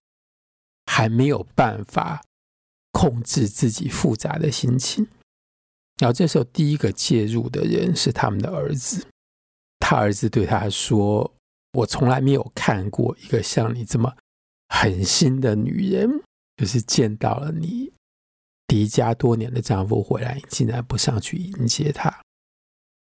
[0.85, 2.23] 还没有办法
[2.91, 5.09] 控制自己复杂的心情。
[5.97, 9.07] 然后这时候，第一个介入的人是他们的儿子，
[9.79, 11.33] 他儿子对他说
[11.73, 14.15] ：“我从来没有看过一个像你这么
[14.69, 16.23] 狠心的女人，
[16.57, 17.93] 就是见到了你。”
[18.69, 22.23] 离家多年的丈夫回来，竟然不上去迎接他。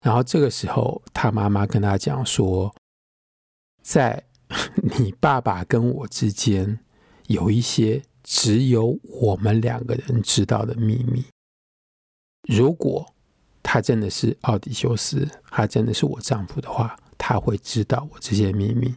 [0.02, 2.76] 然后这个时候，他妈妈跟他讲说，
[3.82, 4.24] 在
[5.00, 6.80] 你爸爸跟我之间，
[7.26, 11.26] 有一些只有我们两个人知道的秘密。
[12.48, 13.12] 如果
[13.64, 18.96] 他真的是奥迪修斯，他真的是我丈夫的话，他会知道我这些秘密。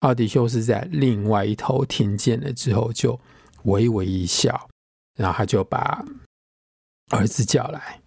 [0.00, 3.18] 奥迪修斯在另外一头听见了之后，就
[3.64, 4.68] 微微一笑。
[5.16, 6.04] 然后他就把
[7.10, 8.02] 儿子叫来，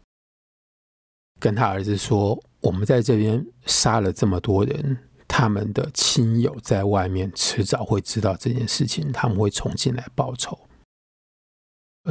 [1.39, 10.55] 跟他儿子说：“我们在这边杀了这么多人，他们的亲友在外面迟早会知道这件事情，他们会冲进来报仇。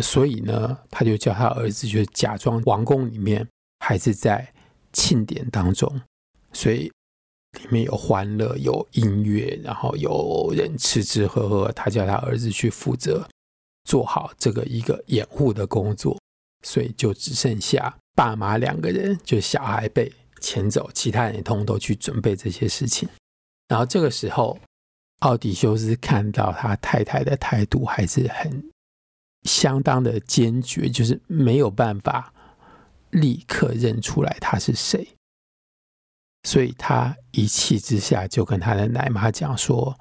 [0.03, 3.49] 所以呢，他就叫他儿子，就假装王宫里面
[3.79, 4.53] 还是在
[4.93, 6.03] 庆典当中，
[6.53, 6.91] 所以
[7.59, 11.71] 里面有欢乐、有音乐，然后有人吃吃喝喝。
[11.73, 13.27] 他叫他儿子去负责。”
[13.89, 16.21] 做好这个一个掩护的工作，
[16.63, 23.09] 所以就只剩下爸妈两个人，就小孩被牵走，其他人通通都去准备这些事情。
[23.67, 24.59] 然后这个时候，
[25.21, 28.63] 奥迪修斯看到他太太的态度还是很
[29.45, 32.31] 相当的坚决，就是没有办法
[33.13, 35.09] 立刻认出来他是谁，
[36.43, 39.99] 所以他一气之下就跟他的奶妈讲说。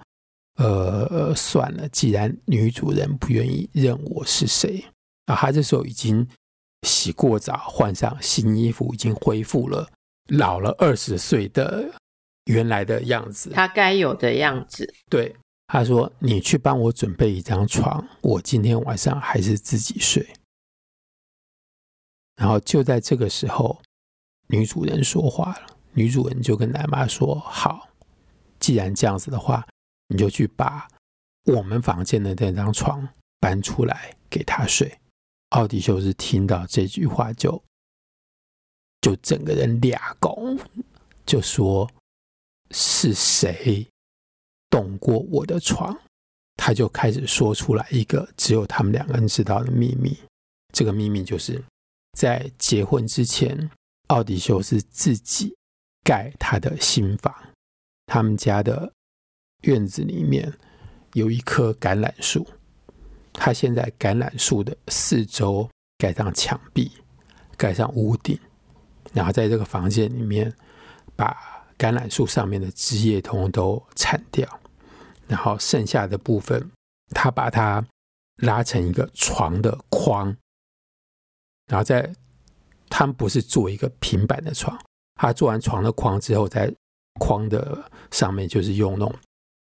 [0.59, 4.83] 呃，算了，既然女主人不愿意认我是谁，
[5.27, 6.27] 啊，他这时候已经
[6.81, 9.87] 洗过澡，换上新衣服，已经恢复了
[10.29, 11.87] 老了二十岁的
[12.45, 14.91] 原来的样子，他该有的样子。
[15.11, 15.35] 对，
[15.67, 20.27] 他说：“你去帮我准备一张床，我今天晚上还是自己睡。”
[22.35, 23.79] 然后就在这个时候，
[24.47, 27.89] 女主人说话了，女主人就跟奶妈说：“好，
[28.59, 29.67] 既然这样子的话。”
[30.09, 30.87] 你就去把
[31.43, 33.05] 我们房间的那张床
[33.41, 34.99] 搬出来给他睡。
[35.49, 37.61] 奥迪修斯听到这句话就，
[39.01, 40.59] 就就整个人俩拱，
[41.25, 41.89] 就说
[42.71, 43.87] 是谁
[44.69, 45.97] 动过我的床？
[46.57, 50.17] 他就开始说出来一个只有他们两个人知道的秘密。
[50.73, 51.63] 这个秘密就是
[52.17, 53.71] 在结婚之前，
[54.07, 55.55] 奥迪修斯自己
[56.07, 57.35] 盖他的新房，
[58.05, 58.93] 他们家的。
[59.63, 60.53] 院子里面
[61.13, 62.45] 有一棵橄榄树，
[63.33, 65.67] 他现在橄榄树的四周
[65.97, 66.91] 盖上墙壁，
[67.57, 68.39] 盖上屋顶，
[69.13, 70.53] 然后在这个房间里面
[71.15, 71.35] 把
[71.75, 74.47] 橄榄树上面的枝叶通通都铲掉，
[75.27, 76.71] 然后剩下的部分，
[77.15, 77.83] 他把它
[78.43, 80.27] 拉成一个床的框，
[81.65, 82.13] 然后在
[82.89, 84.79] 他们不是做一个平板的床，
[85.17, 86.71] 他做完床的框之后，在
[87.19, 87.77] 框的
[88.11, 89.13] 上面就是用那种。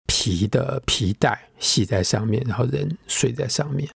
[0.08, 3.88] 皮的皮带系在上面，然后人睡在上面。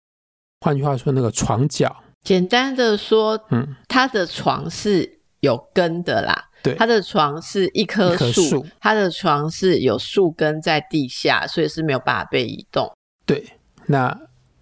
[0.61, 6.49] 换句话说，那个床脚，简单的说，嗯，他的床是有根的啦。
[6.63, 12.91] 对，他的床是一棵树，他的床是有树根在地下，所以是没有办法被移动。
[13.25, 13.45] 对，
[13.85, 14.19] 那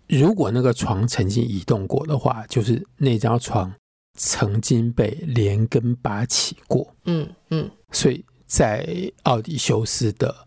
[0.09, 3.73] 如果那个床曾经移动过的话，就是那张床
[4.15, 6.95] 曾经被连根拔起过。
[7.05, 10.45] 嗯嗯，所以在奥迪修斯的。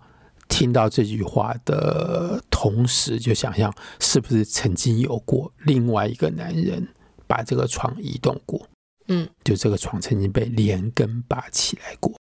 [0.51, 6.89] 听到这句话的同时，就想象是不是曾经有过另外一个男人
[7.27, 8.67] 把这个床移动过？
[9.09, 12.15] 嗯，就这个床曾经被连根拔起来过。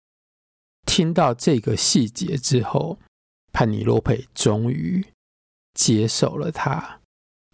[0.87, 2.98] 听到这个细节之后，
[3.52, 5.06] 潘尼洛佩终于
[5.74, 7.00] 接受了他，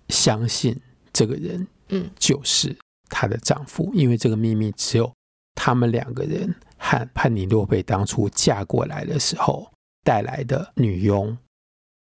[0.08, 0.80] 相信
[1.12, 2.74] 这个人，嗯，就是
[3.12, 5.12] 她的丈夫，因为这个秘密只有
[5.54, 9.70] 他们两个人和潘尼洛佩当初嫁过来的时候。
[10.04, 11.38] 带来的女佣，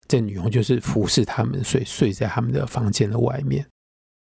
[0.06, 3.66] 这女佣就是服侍他们，睡睡在他们的房间的外面。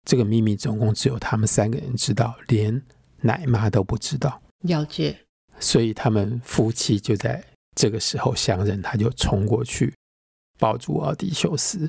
[0.05, 2.83] 这个秘密总共只有他们三个人知道，连
[3.21, 4.43] 奶妈都不知道。
[4.63, 5.17] 了解。
[5.61, 7.41] 所以他们夫妻就在
[7.77, 9.95] 这个时候相认，他就冲过去
[10.59, 11.89] 抱住奥迪修斯。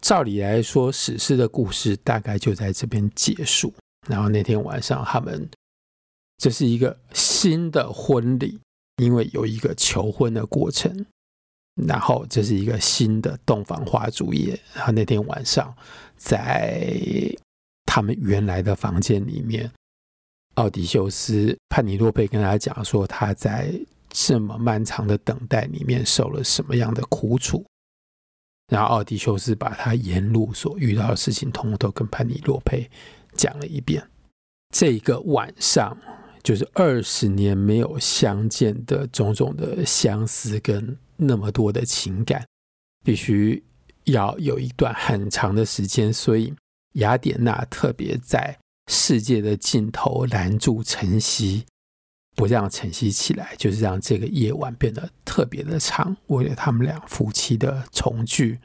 [0.00, 3.72] 照理来说，史诗的故事大概就在这边结束。
[4.08, 5.48] 然后那天晚上，他们
[6.38, 8.60] 这是一个新的婚礼。
[9.02, 11.04] 因为有一个求婚的过程，
[11.86, 14.58] 然后这是一个新的洞房花烛夜。
[14.72, 15.76] 然后那天晚上，
[16.16, 16.98] 在
[17.84, 19.70] 他们原来的房间里面，
[20.54, 23.70] 奥迪修斯，潘尼洛佩跟他讲说他在
[24.08, 27.62] 这么漫长的等待里面受了什么样的苦楚，
[28.68, 32.90] 然后奥迪修斯把他沿路所遇到的事情，通通都跟潘尼洛佩
[33.34, 34.02] 讲了一遍。
[34.74, 35.96] 这个晚上，
[36.42, 42.44] 就是二十年没有相见的种种的相思跟那么多的情感，
[43.04, 43.62] 必须
[44.04, 46.12] 要有一段很长的时间。
[46.12, 46.52] 所以
[46.94, 48.58] 雅典娜特别在
[48.90, 51.64] 世界的尽头拦住晨曦，
[52.36, 58.60] 不让晨曦起来，就是让这个夜晚变得特别的长，为了他们俩夫妻的重聚。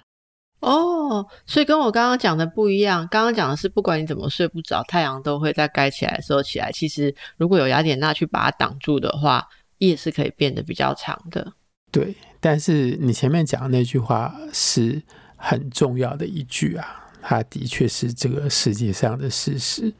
[0.59, 3.07] 哦，所以跟我刚刚讲的不一样。
[3.09, 6.71] 刚刚讲的是，不管你怎么睡不着，太阳都会在该起来的时候起来。
[6.71, 9.47] 其实，如果有雅典娜去把它挡住的话，
[9.79, 11.53] 夜是可以变得比较长的。
[11.91, 15.01] 对，但是你前面讲的那句话是
[15.35, 19.91] 很重要的一句啊，它的确是这个世界上的事实。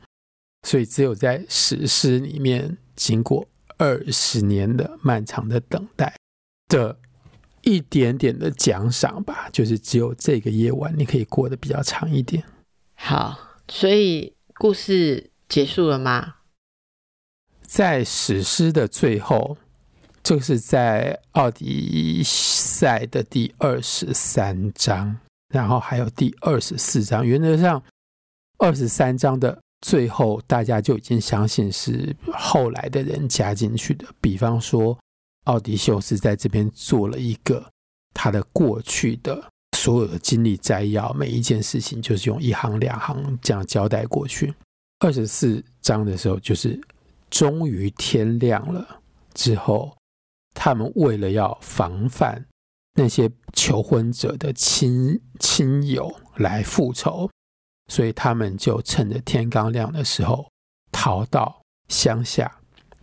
[0.67, 3.47] 所以，只有在史诗里面，经过
[3.81, 6.15] 二十年的漫长的等待
[6.67, 6.95] 的。
[7.63, 12.43] 一点点的奖赏吧，就是只有这个夜晚你可以过得比较长一点。
[12.95, 16.37] 好，所以故事结束了吗？
[17.61, 19.59] 在史诗的最后，
[20.23, 25.19] 这个是在《奥迪赛》的第二十三章，
[25.53, 27.23] 然后还有第二十四章。
[27.23, 27.83] 原则上，
[28.57, 34.97] 二十三章的最后，大家就已经相信是后来的人加进去的，比方说。
[35.45, 37.65] 奥迪修斯在这边做了一个
[38.13, 39.43] 他的过去的
[39.75, 44.53] 所有的经历摘要，每一件事情就是用一行两行这样交代过去。
[44.99, 46.79] 二十四章的时候，就是
[47.31, 48.87] 终于天亮了
[49.33, 49.97] 之后，
[50.53, 52.45] 他们为了要防范
[52.93, 57.27] 那些求婚者的亲亲友来复仇，
[57.91, 60.49] 所以他们就趁着天刚亮的时候
[60.93, 62.49] 逃到乡下，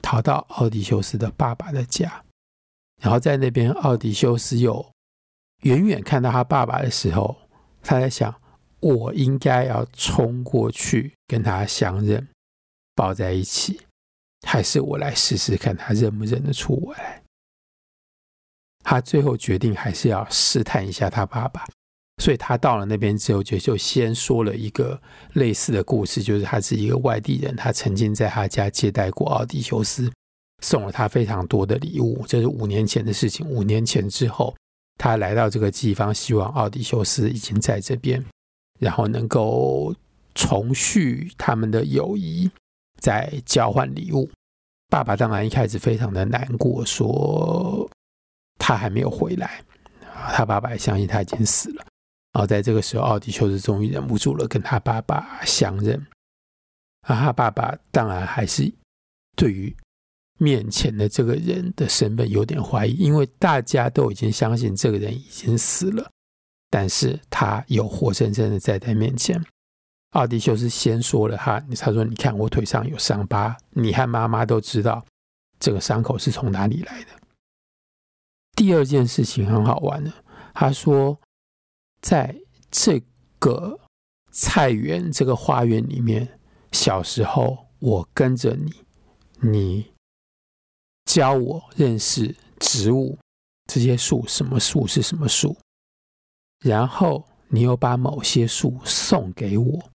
[0.01, 2.25] 逃到奥迪修斯的爸爸的家。
[3.03, 4.91] 然后在那边，奥迪修斯又
[5.65, 7.37] 远远看到他爸爸的时候，
[7.83, 8.35] 他在想：
[8.81, 12.27] 我应该要冲过去跟他相认，
[12.95, 13.83] 抱在一起，
[14.47, 17.23] 还是我来试试看他认不认得出我来？
[18.83, 21.67] 他最后决定还是要试探一下他爸爸，
[22.19, 25.01] 所以他到了那边之后，就就先说了一个
[25.35, 30.11] 类似的故事，就是他是一个外地人，他曾经在他家接待过奥迪修斯。
[30.61, 33.49] 送了他非常多的礼物，这是五年前的事情。
[33.49, 34.53] 五年前之后，
[34.97, 38.25] 他来到这个地方，希望奥迪修斯已经在这边，
[38.81, 39.95] 然后能够
[40.35, 42.51] 重续他们的友谊，
[43.01, 44.29] 再交换礼物。
[44.89, 47.89] 爸爸当然一开始非常的难过，说
[48.59, 49.63] 他还没有回来，
[50.35, 51.87] 他爸爸也相信他已经死了。
[52.39, 56.07] 然后在这个时候，奥迪修斯终于忍不住了，跟他爸爸相认。
[57.09, 58.73] 而他爸爸当然还是
[59.35, 59.77] 对于。
[60.41, 66.09] 面前的这个人的身份有点怀疑，因为大家都已经相信这个人已经死了，
[66.71, 69.45] 但是他有活生生的在他面前。
[70.11, 75.05] 奥迪修斯先说了他，他说：“你看我腿上有伤疤，你和妈妈都知道
[75.59, 77.09] 这个伤口是从哪里来的。”
[78.55, 80.13] 第二件事情很好玩的，
[80.55, 81.19] 他说
[82.01, 82.35] ：“在
[82.71, 83.03] 这
[83.39, 83.79] 个
[84.33, 86.39] 菜园、这个花园里面，
[86.73, 88.73] 小时候我跟着你，
[89.41, 89.93] 你。”
[91.09, 93.17] 教我认识植物，
[93.67, 95.57] 这些树什么树是什么树，
[96.61, 99.91] 然后你又把某些树送给我。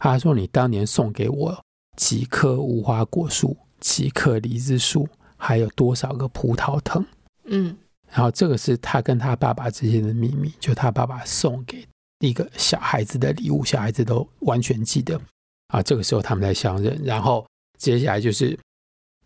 [0.00, 1.62] 他说：“你当年送给我
[1.98, 7.04] 几棵无花果树，几棵梨子树，还有多少个葡萄藤？”
[7.44, 7.76] 嗯，
[8.10, 11.86] 然后这个是他跟他爸爸之间的秘密，就他爸爸送给
[12.20, 15.20] 一个小孩子的礼物，小孩子都完全记得。
[15.68, 17.46] 啊，这个时候他们在相认，然后
[17.78, 18.58] 接下来就是。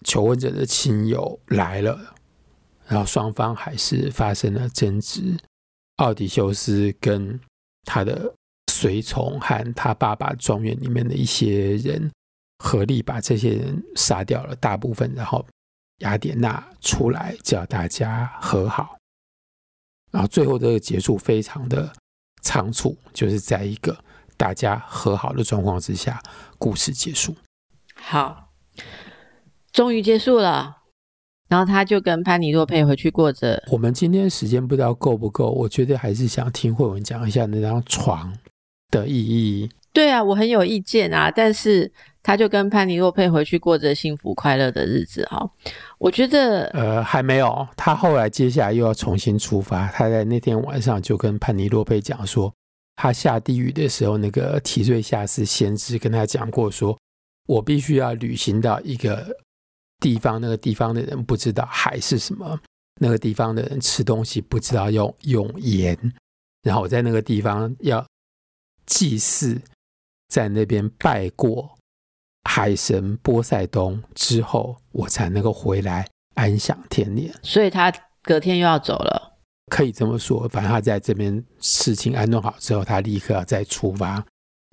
[0.02, 2.14] 求婚者的亲友来了，
[2.88, 5.36] 然后双方还是发生了争执。
[5.96, 7.38] 奥迪修斯跟
[7.84, 8.34] 他的
[8.72, 12.10] 随从和他爸爸庄园里面的一些人
[12.64, 15.44] 合力把这些人杀掉了大部分，然后
[16.00, 18.96] 雅典娜出来叫大家和好。
[20.10, 21.90] 然后最后这个结束非常的
[22.42, 23.96] 仓促，就是在一个
[24.36, 26.22] 大家和好的状况之下，
[26.58, 27.34] 故事结束。
[27.94, 28.48] 好。
[29.72, 30.78] 终于结束了，
[31.48, 33.62] 然后他就跟潘尼洛佩回去过着。
[33.70, 38.36] 我们今天时间不知道够不够，我觉得还是想听慧文讲一下那张床
[38.90, 39.70] 的意义。
[39.92, 41.92] 对啊，我很有意见啊，但是
[42.22, 45.50] 他就跟潘尼洛佩回去过着幸福快乐的日子哈。
[45.98, 49.86] 我觉得呃还没有，他后来接下来又要重新出发。
[49.88, 52.52] 他在那天晚上就跟潘尼洛佩讲说，
[52.96, 56.96] 他下地狱的时候，那个提瑞夏斯先知跟他讲过说。
[57.46, 59.36] 我必须要旅行到一个
[59.98, 62.56] 地方，那个地方的人不知道海是什么，
[63.00, 65.98] 那个地方的人吃东西不知道用用盐，
[66.62, 68.06] 然后我在那个地方要
[68.86, 69.60] 祭祀，
[70.28, 71.68] 在那边拜过
[72.44, 77.32] 海神波塞冬之后，我才能够回来安享天年。
[77.42, 79.38] 所以他隔天又要走了，
[79.70, 80.48] 可以这么说。
[80.48, 84.24] 反正他在这边事情安顿好之后，他立刻要再出发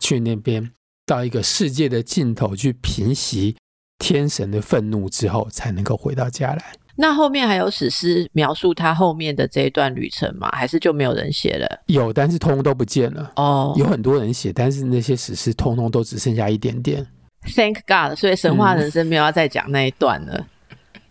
[0.01, 0.71] 去那边。
[1.05, 3.55] 到一个世界的尽头去平息
[3.97, 6.61] 天神的愤怒之后，才能够回到家来。
[6.97, 10.49] 那后面还有史诗描述他后面的这一段旅程吗？
[10.51, 11.83] 还是就没有人写了？
[11.85, 13.31] 有，但是通通都不见了。
[13.37, 17.07] 哦，有很多人写，但是那些史诗通通都只剩下一点点。
[17.55, 20.45] Thank God，所以神话人生没有要再讲那一段了，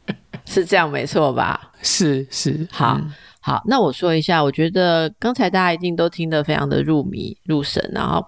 [0.06, 0.14] 嗯、
[0.44, 1.72] 是这样没错吧？
[1.82, 3.62] 是是，好、嗯、好。
[3.66, 8.26] 那我说一下，我觉得刚才大家一定都听得非常的入迷入神，然后。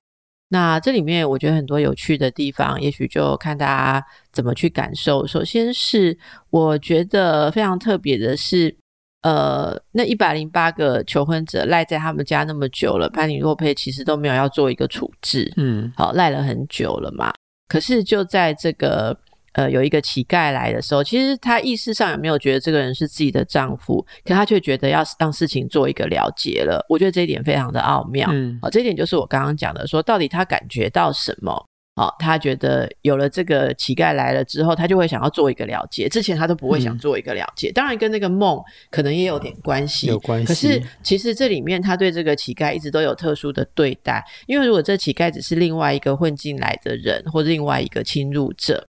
[0.50, 4.02] 那这里面我觉得很多有趣的地方，也许就看大家
[4.32, 5.26] 怎么去感受。
[5.26, 8.74] 首先是我觉得非常特别的是，
[9.20, 17.30] 呃，那一百零八个求婚者赖在他们家那么久了，潘尼洛佩其实都没有要做一个处置，嗯，好，赖了很久了嘛。
[17.68, 19.16] 可是就在这个。
[19.54, 24.06] 呃，有一个乞丐来的时候，其实他意识上有没有觉得这个人是自己的丈夫？
[24.24, 26.84] 可他却觉得要让事情做一个了结了。
[26.88, 28.28] 我觉得这一点非常的奥妙。
[28.30, 31.66] 嗯，好，这一点就是我刚刚讲的，说到底他感觉到什么？
[31.98, 36.08] 好，他觉得有了这个乞丐来了之后，他就会想要做一个了结。
[36.08, 40.46] 之前他都不会想做一个了结，嗯、当然跟那个梦可能也有点关系，有关系。
[40.46, 48.86] 可是其实这里面他对这个乞丐一直都有特殊的对待，因为如果这乞丐只是另外一个混进来的人，或者另外一个侵入者。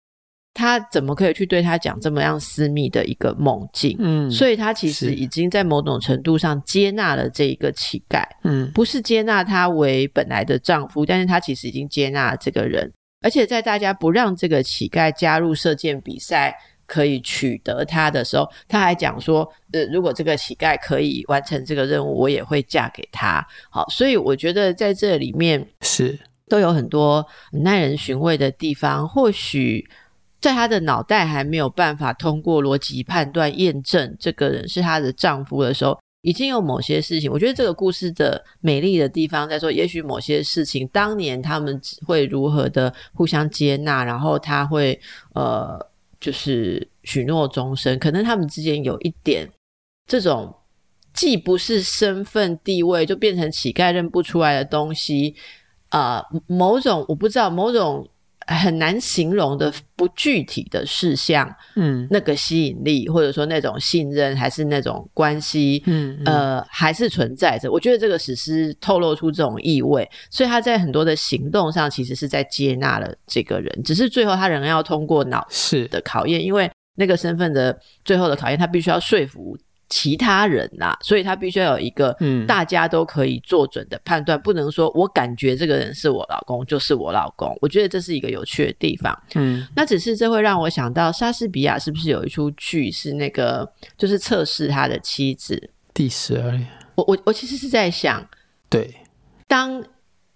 [0.59, 3.95] 他怎么可以去对他讲这么样私密的一个梦境？
[3.99, 12.91] 嗯，所以他其实已经在某种程度上接纳了这一个乞丐，嗯，不是接纳他为本来的丈夫，但是他其实已经接纳了这个人，
[13.27, 23.45] 而且在大家不让这个乞丐加入射箭比赛可以取得他的时候，他还讲说，呃，如果这个乞丐可以完成这个任务，我也会嫁给他。
[23.69, 26.17] 好，所以我觉得在这里面是
[26.47, 29.85] 都有很多耐人寻味的地方，或许。
[30.39, 37.31] 在她的脑袋还没有办法通过逻辑判断验证这个人是她的丈夫的时候，已经有某些事情。
[37.31, 44.99] 我觉得这个故事的美丽的地方在说，也许某些事情当年他们会如何的互相接纳，然后他会
[45.33, 45.79] 呃，
[46.19, 47.97] 就是许诺终身。
[47.97, 49.47] 可能他们之间有一点
[50.05, 50.53] 这种
[51.13, 55.33] 既不是身份地位，就变成乞丐认不出来的东西
[55.87, 58.05] 啊、呃，某种我不知道某种。
[58.47, 67.71] 很难形容的不具体的事项，嗯，那个吸引力或者说那种信任还是那种关系，嗯，嗯，呃，还是存在着。
[67.71, 79.57] 我觉得这个史诗透露出这种意味，所以他在很多的行动上其实是在接纳了这个人，只是最后他仍然要通过脑是的考验，因为那个身份的最后的考验，他必须要说服。
[79.89, 82.15] 其他人呐、啊，所以他必须要有一个
[82.47, 87.57] 大家都可以做准的判断，嗯、不能说我感觉这个人是我老公就是我老公。
[87.61, 89.17] 我觉得这是一个有趣的地方。
[89.35, 96.67] 嗯，那只是这会让我想到莎士比亚是不是有一出剧是那个就是测试他的妻子第十二年？
[96.95, 98.27] 我我我其实是在想，
[98.69, 98.93] 对，
[99.47, 99.83] 当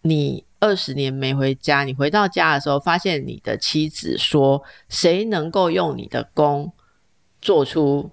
[0.03, 6.71] 你二十年没回家，你回到家的时候，发现你的妻子说，谁能够用你的弓
[7.41, 8.11] 做出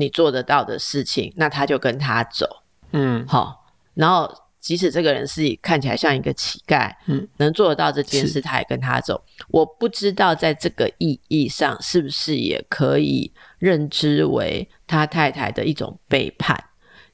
[0.00, 2.46] 你做得到的事情，那他就跟他走，
[2.92, 3.58] 嗯，好。
[3.94, 9.22] 然后即使这个人是看起来像一个乞丐，嗯，能做得到这件事，他也跟他走。
[9.48, 16.58] 我不知道在这个意义上是不是也可以认知为他太太的一种背叛。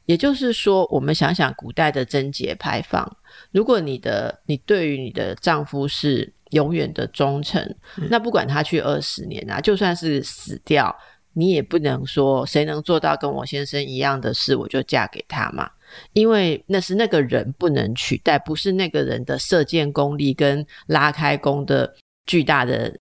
[0.05, 3.17] 也就是说，我们想想古代的贞节牌坊，
[3.51, 7.61] 如果你的你对于你的丈夫是永远的忠诚，
[7.97, 10.95] 嗯，那不管他去二十年啊，就算是死掉。
[11.39, 15.71] 你也不能说谁能做到跟我先生一样的事，我就嫁给他嘛，
[16.15, 22.99] 因为那是那个人不能取代，不是那个人的射箭功力跟拉开弓的巨大的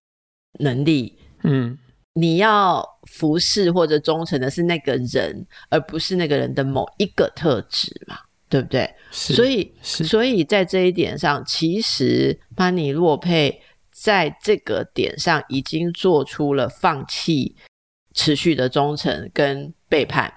[0.58, 1.18] 能力。
[1.44, 1.78] 嗯，
[2.12, 8.18] 你要服侍或者忠诚的是那个人，而不是那个人的某一个特质嘛，
[8.50, 8.94] 对不对？
[9.10, 17.56] 所以，所以在这一点上，其实潘尼洛佩在这个点上已经做出了放弃。
[18.16, 20.32] 持续的忠诚跟背叛，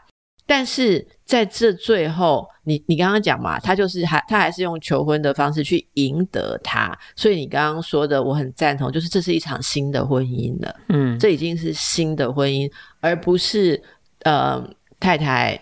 [0.46, 13.82] 但是在这最后，你你刚刚讲嘛，他就是还他还是用求婚的方式去赢得他，所以你刚刚说的我很赞同，就是这是一场新的婚姻了，嗯，这已经是新的婚姻，而不是
[14.26, 14.64] 呃
[15.00, 15.60] 太太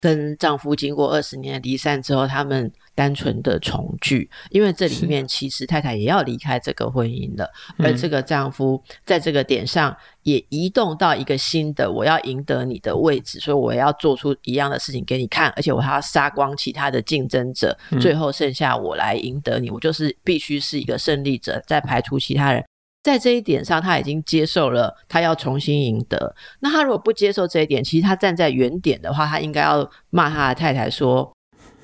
[0.00, 2.72] 跟丈夫经过二十年的离散之后，他们。
[3.00, 22.62] 单纯的重聚，因为这里面其实太太也要离开这个婚姻了，而这个丈夫在这个点上也移动到一个新的我要赢得你的位置，所以我要做出一样的事情给你看，而且我还要杀光其他的竞争者，最后剩下我来赢得你，我就是必须是一个胜利者，再排除其他人。
[23.02, 26.36] 在这一点上，他已经接受了他要重新赢得。
[26.60, 31.32] 那他如果不接受这一点，其实他站在原点的话，他应该要骂他的太太说：“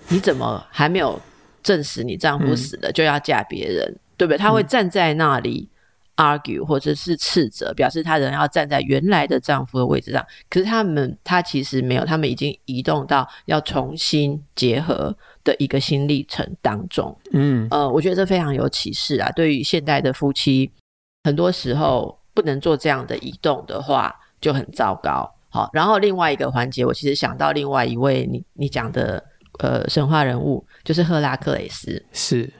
[0.09, 1.20] 你怎么还没有
[1.62, 3.84] 证实你丈夫死了就要嫁别人？
[3.86, 5.68] 嗯、对不对？”他会站在那里
[6.16, 10.24] argue 或者是斥责，表示他仍要站在原来的丈夫的位置上。
[10.48, 17.14] 可是他们他其实没有，他们已经移动到要重新结合的一个新历程当中。
[17.32, 20.70] 嗯，呃，我觉得这非常有启示啊，对于现代的夫妻。
[21.24, 25.28] 很多时候不能做这样的移动的话，就很糟糕。
[25.50, 29.22] 好，然后另外一个环节，我其实想到另外一位你你讲的
[29.59, 32.04] 呃神话人物，就是赫拉克雷斯。
[32.12, 32.52] 是，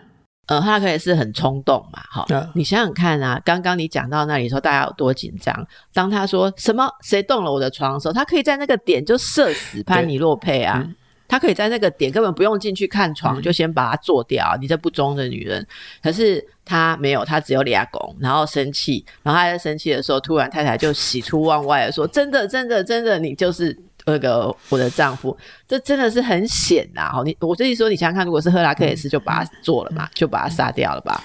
[0.47, 5.67] 呃，赫拉克雷斯很冲动嘛，好，嗯、你想想看啊，刚刚你讲到那里的时候，大家有多紧张？
[5.93, 10.87] 当他说什么谁动了我的床的时候，他可以在那个点就射死潘尼洛佩啊。
[11.29, 14.49] 他可以在那个点根本不用进去看床，就先把它做掉。
[14.55, 15.67] 嗯、你这不忠的女人，
[16.01, 23.77] 可是他没有，他只有俩拱，然后生气，然后他在生气的时候，突然太太就喜出望外的说：“真的，真的，真的，你就是
[24.07, 25.37] 那个我的丈夫。”
[25.69, 27.11] 这真的是很险呐！
[27.13, 31.23] 好，你我这一说，你想想看，如果是赫拉克勒斯，就把他做了嘛，嗯、就把他杀掉了吧？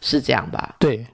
[0.00, 0.76] 是这样吧？
[0.78, 1.06] 对，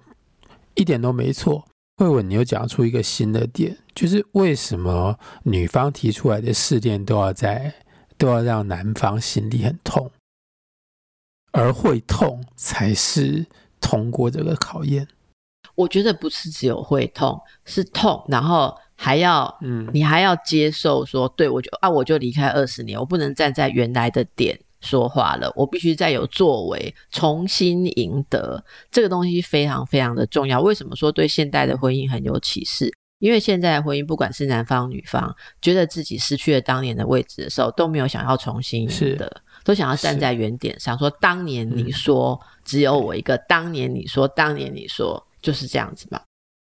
[0.74, 1.66] 一点都没错。
[1.96, 7.74] 慧文，你又讲出一个新的点，就是为什么女方提出来的试炼都要在。
[8.20, 10.11] 都要让男方心里很痛，
[11.53, 13.46] 而会痛才是
[13.80, 15.09] 通过这个考验。
[15.74, 30.61] 我觉得不是只有会痛，是痛，然后还要，嗯，你还要接受说，对我就啊，我就离开二十年，我不能站在原来的点说话了，我必须再有作为，重新赢得这个东西，非常非常的重要。
[30.61, 32.92] 为什么说对现代的婚姻很有启示？
[33.20, 46.20] 因为现在的婚姻，不管是男方女方，觉得自己失去了当年的位置的时候，都没有想要重新赢得，都想要站在原点上，说当年你说只有我一个，当年你说，当年你说就是这样子嘛，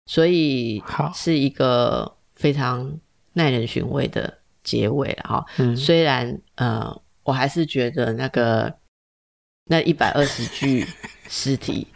[0.05, 0.81] 所以
[1.13, 2.99] 是一个非常
[3.33, 5.45] 耐人寻味的结尾了哈。
[5.75, 8.73] 虽然呃，我还是觉得那个
[9.65, 10.85] 那一百二十具
[11.27, 11.87] 尸体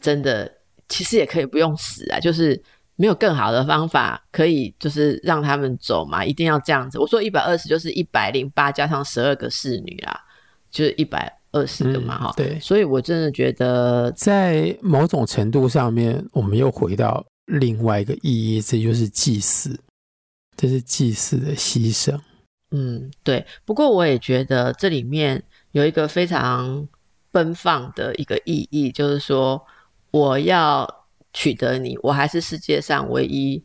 [0.00, 0.50] 真的
[0.88, 2.62] 其实也可以不用死啊，就是。
[2.98, 6.24] 没有更好的方法可以，就是让他们走嘛？
[6.24, 6.98] 一定要这样子。
[6.98, 10.18] 我说一百二十就是一百零八加上十二个侍女啦，
[10.70, 12.36] 就是一百二十个嘛，哈、嗯。
[12.38, 19.78] 对，所以我真的觉得，在某种程度上面，我们又回到另外一个意义，这就是祭祀，
[20.56, 22.18] 这是祭祀的牺牲。
[22.70, 23.44] 嗯，对。
[23.64, 25.42] 不过我也觉得这里面
[25.72, 26.88] 有一个非常
[27.30, 29.64] 奔放的一个意义，就是说
[30.10, 30.88] 我要。
[31.38, 33.62] 取得你，我还是世界上唯一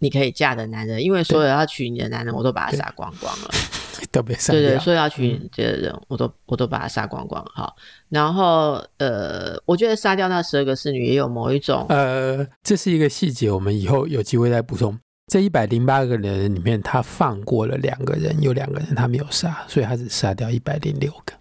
[0.00, 3.50] 你可以嫁的男人，因为所有要娶你的男人，我都把他杀光光了，
[4.10, 4.52] 都被杀。
[4.52, 7.72] 对对，所有要娶你的人，我都我都把他杀光光哈。
[8.08, 14.98] 然后呃，我觉得杀掉那十二个侍女也有某一种呃，这是一个细节，我们以后有机会再补充。
[15.32, 21.32] 这一百零八个人里面，他放过了两个人，有两个人他没有杀，所以他只杀掉一百零六个。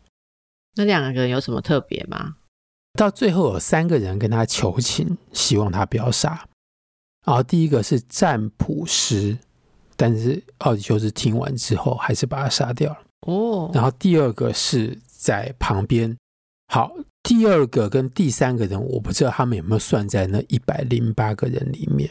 [0.78, 2.38] 那两个人有什么特别吗？
[2.98, 6.48] 到最后有三个人跟他求情，希望他不要杀。
[7.26, 9.38] 然后第一个是占卜师，
[9.98, 13.00] 但是奥迪修斯听完之后还是把他杀掉了。
[13.28, 13.70] 哦。
[13.74, 16.16] 然后第二个是在旁边。
[16.72, 22.10] 好，第二个跟第三个人，我不知道他们有没有算在那一百零八个人里面。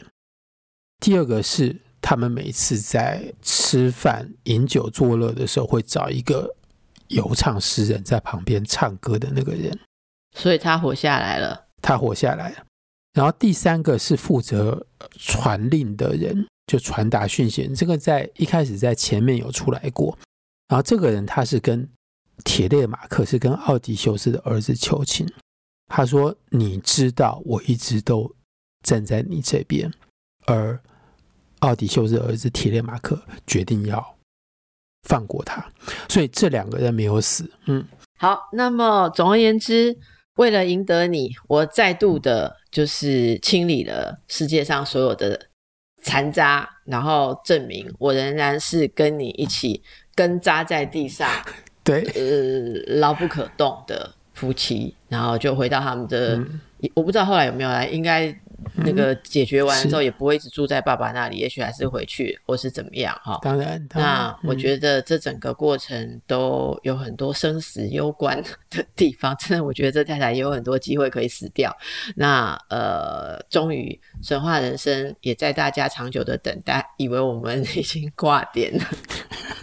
[1.00, 6.54] 第二个是他们每次在吃饭、饮酒作乐的时候，会找一个
[7.08, 9.76] 游唱诗人在旁边唱歌的那个人。
[10.36, 12.64] 所以他活下来了，他活下来了。
[13.14, 14.86] 然后第三个是负责
[15.18, 17.66] 传令的人，就传达讯息。
[17.74, 20.16] 这个在一开始在前面有出来过。
[20.68, 21.88] 然后这个人他是跟
[22.44, 25.26] 铁列马克，是跟奥迪修斯的儿子求情。
[25.88, 28.32] 他说：“你知道我一直都
[28.84, 29.92] 站在你这边。”
[30.46, 30.80] 而
[31.60, 34.16] 奥迪修斯的儿子铁列马克决定要
[35.08, 35.64] 放过他。
[36.08, 37.50] 所以这两个人没有死。
[37.66, 37.84] 嗯，
[38.18, 38.48] 好。
[38.52, 39.96] 那么总而言之。
[40.36, 45.38] 为了赢得你，我再度的，就是清理了世界上所有的
[46.02, 49.82] 残渣，然后证明我仍然是跟你一起
[50.14, 51.28] 根扎在地上，
[51.84, 54.94] 对，呃，牢不可动的夫妻。
[55.08, 56.58] 然后就回到他们的，嗯、
[56.94, 58.34] 我不知道后来有没有来，应该
[58.84, 63.38] 那个解决完之后，也不会一直住在爸爸那里，也许还是回去或是怎么样哈。
[63.42, 71.74] 当然，那我觉得这整个过程都有很多生死攸关的地方，真的，我觉得这太太也有很多机会可以死掉。
[72.16, 78.84] 那呃，终于神话人生也在大家长久的等待，以为我们已经挂点了，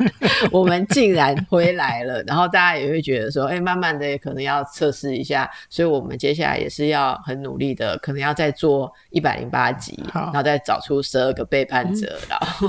[0.52, 2.22] 我们竟然回来了。
[2.24, 12.68] 然后大家也会觉得说，哎、欸，慢慢的也可能要测试一下，所以我们接下来也是要很努力的，可能要再做一百零八集，然后再找出十二个背叛者，嗯、然后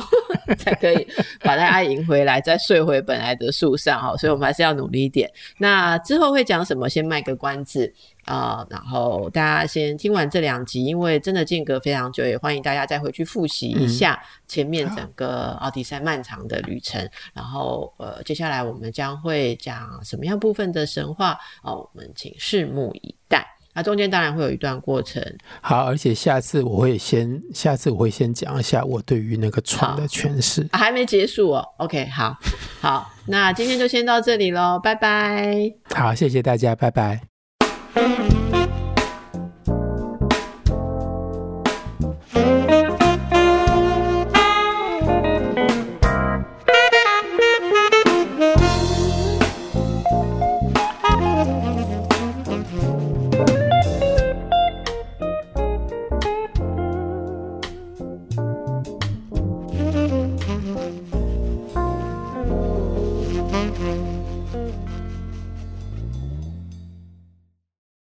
[0.57, 1.07] 才可以
[1.41, 4.17] 把大家赢回来，再睡回本来的树上哈。
[4.17, 5.31] 所以我们还是要努力一点。
[5.59, 6.89] 那之后会讲什么？
[6.89, 7.93] 先卖个关子。
[8.25, 17.03] 啊、呃，然后大家先听完这两集，因为真的间隔非常久，也欢迎大家再回去复习一下前面整个奥迪赛漫长的旅程。
[17.03, 21.33] 嗯、然后呃，接下来我们将会讲什么样部分的神话
[21.63, 23.47] 哦、呃，我们请拭目以待。
[23.79, 25.23] 那中间当然会有一段过程。
[25.61, 30.67] 好，而且下次我会先，下次我会先讲一下我对于那个床的诠释。
[30.73, 31.65] 啊，还没结束哦。
[31.77, 32.37] OK，好，
[32.81, 35.73] 好，那今天就先到这里喽，拜拜。
[35.95, 37.21] 好，谢谢大家，拜拜。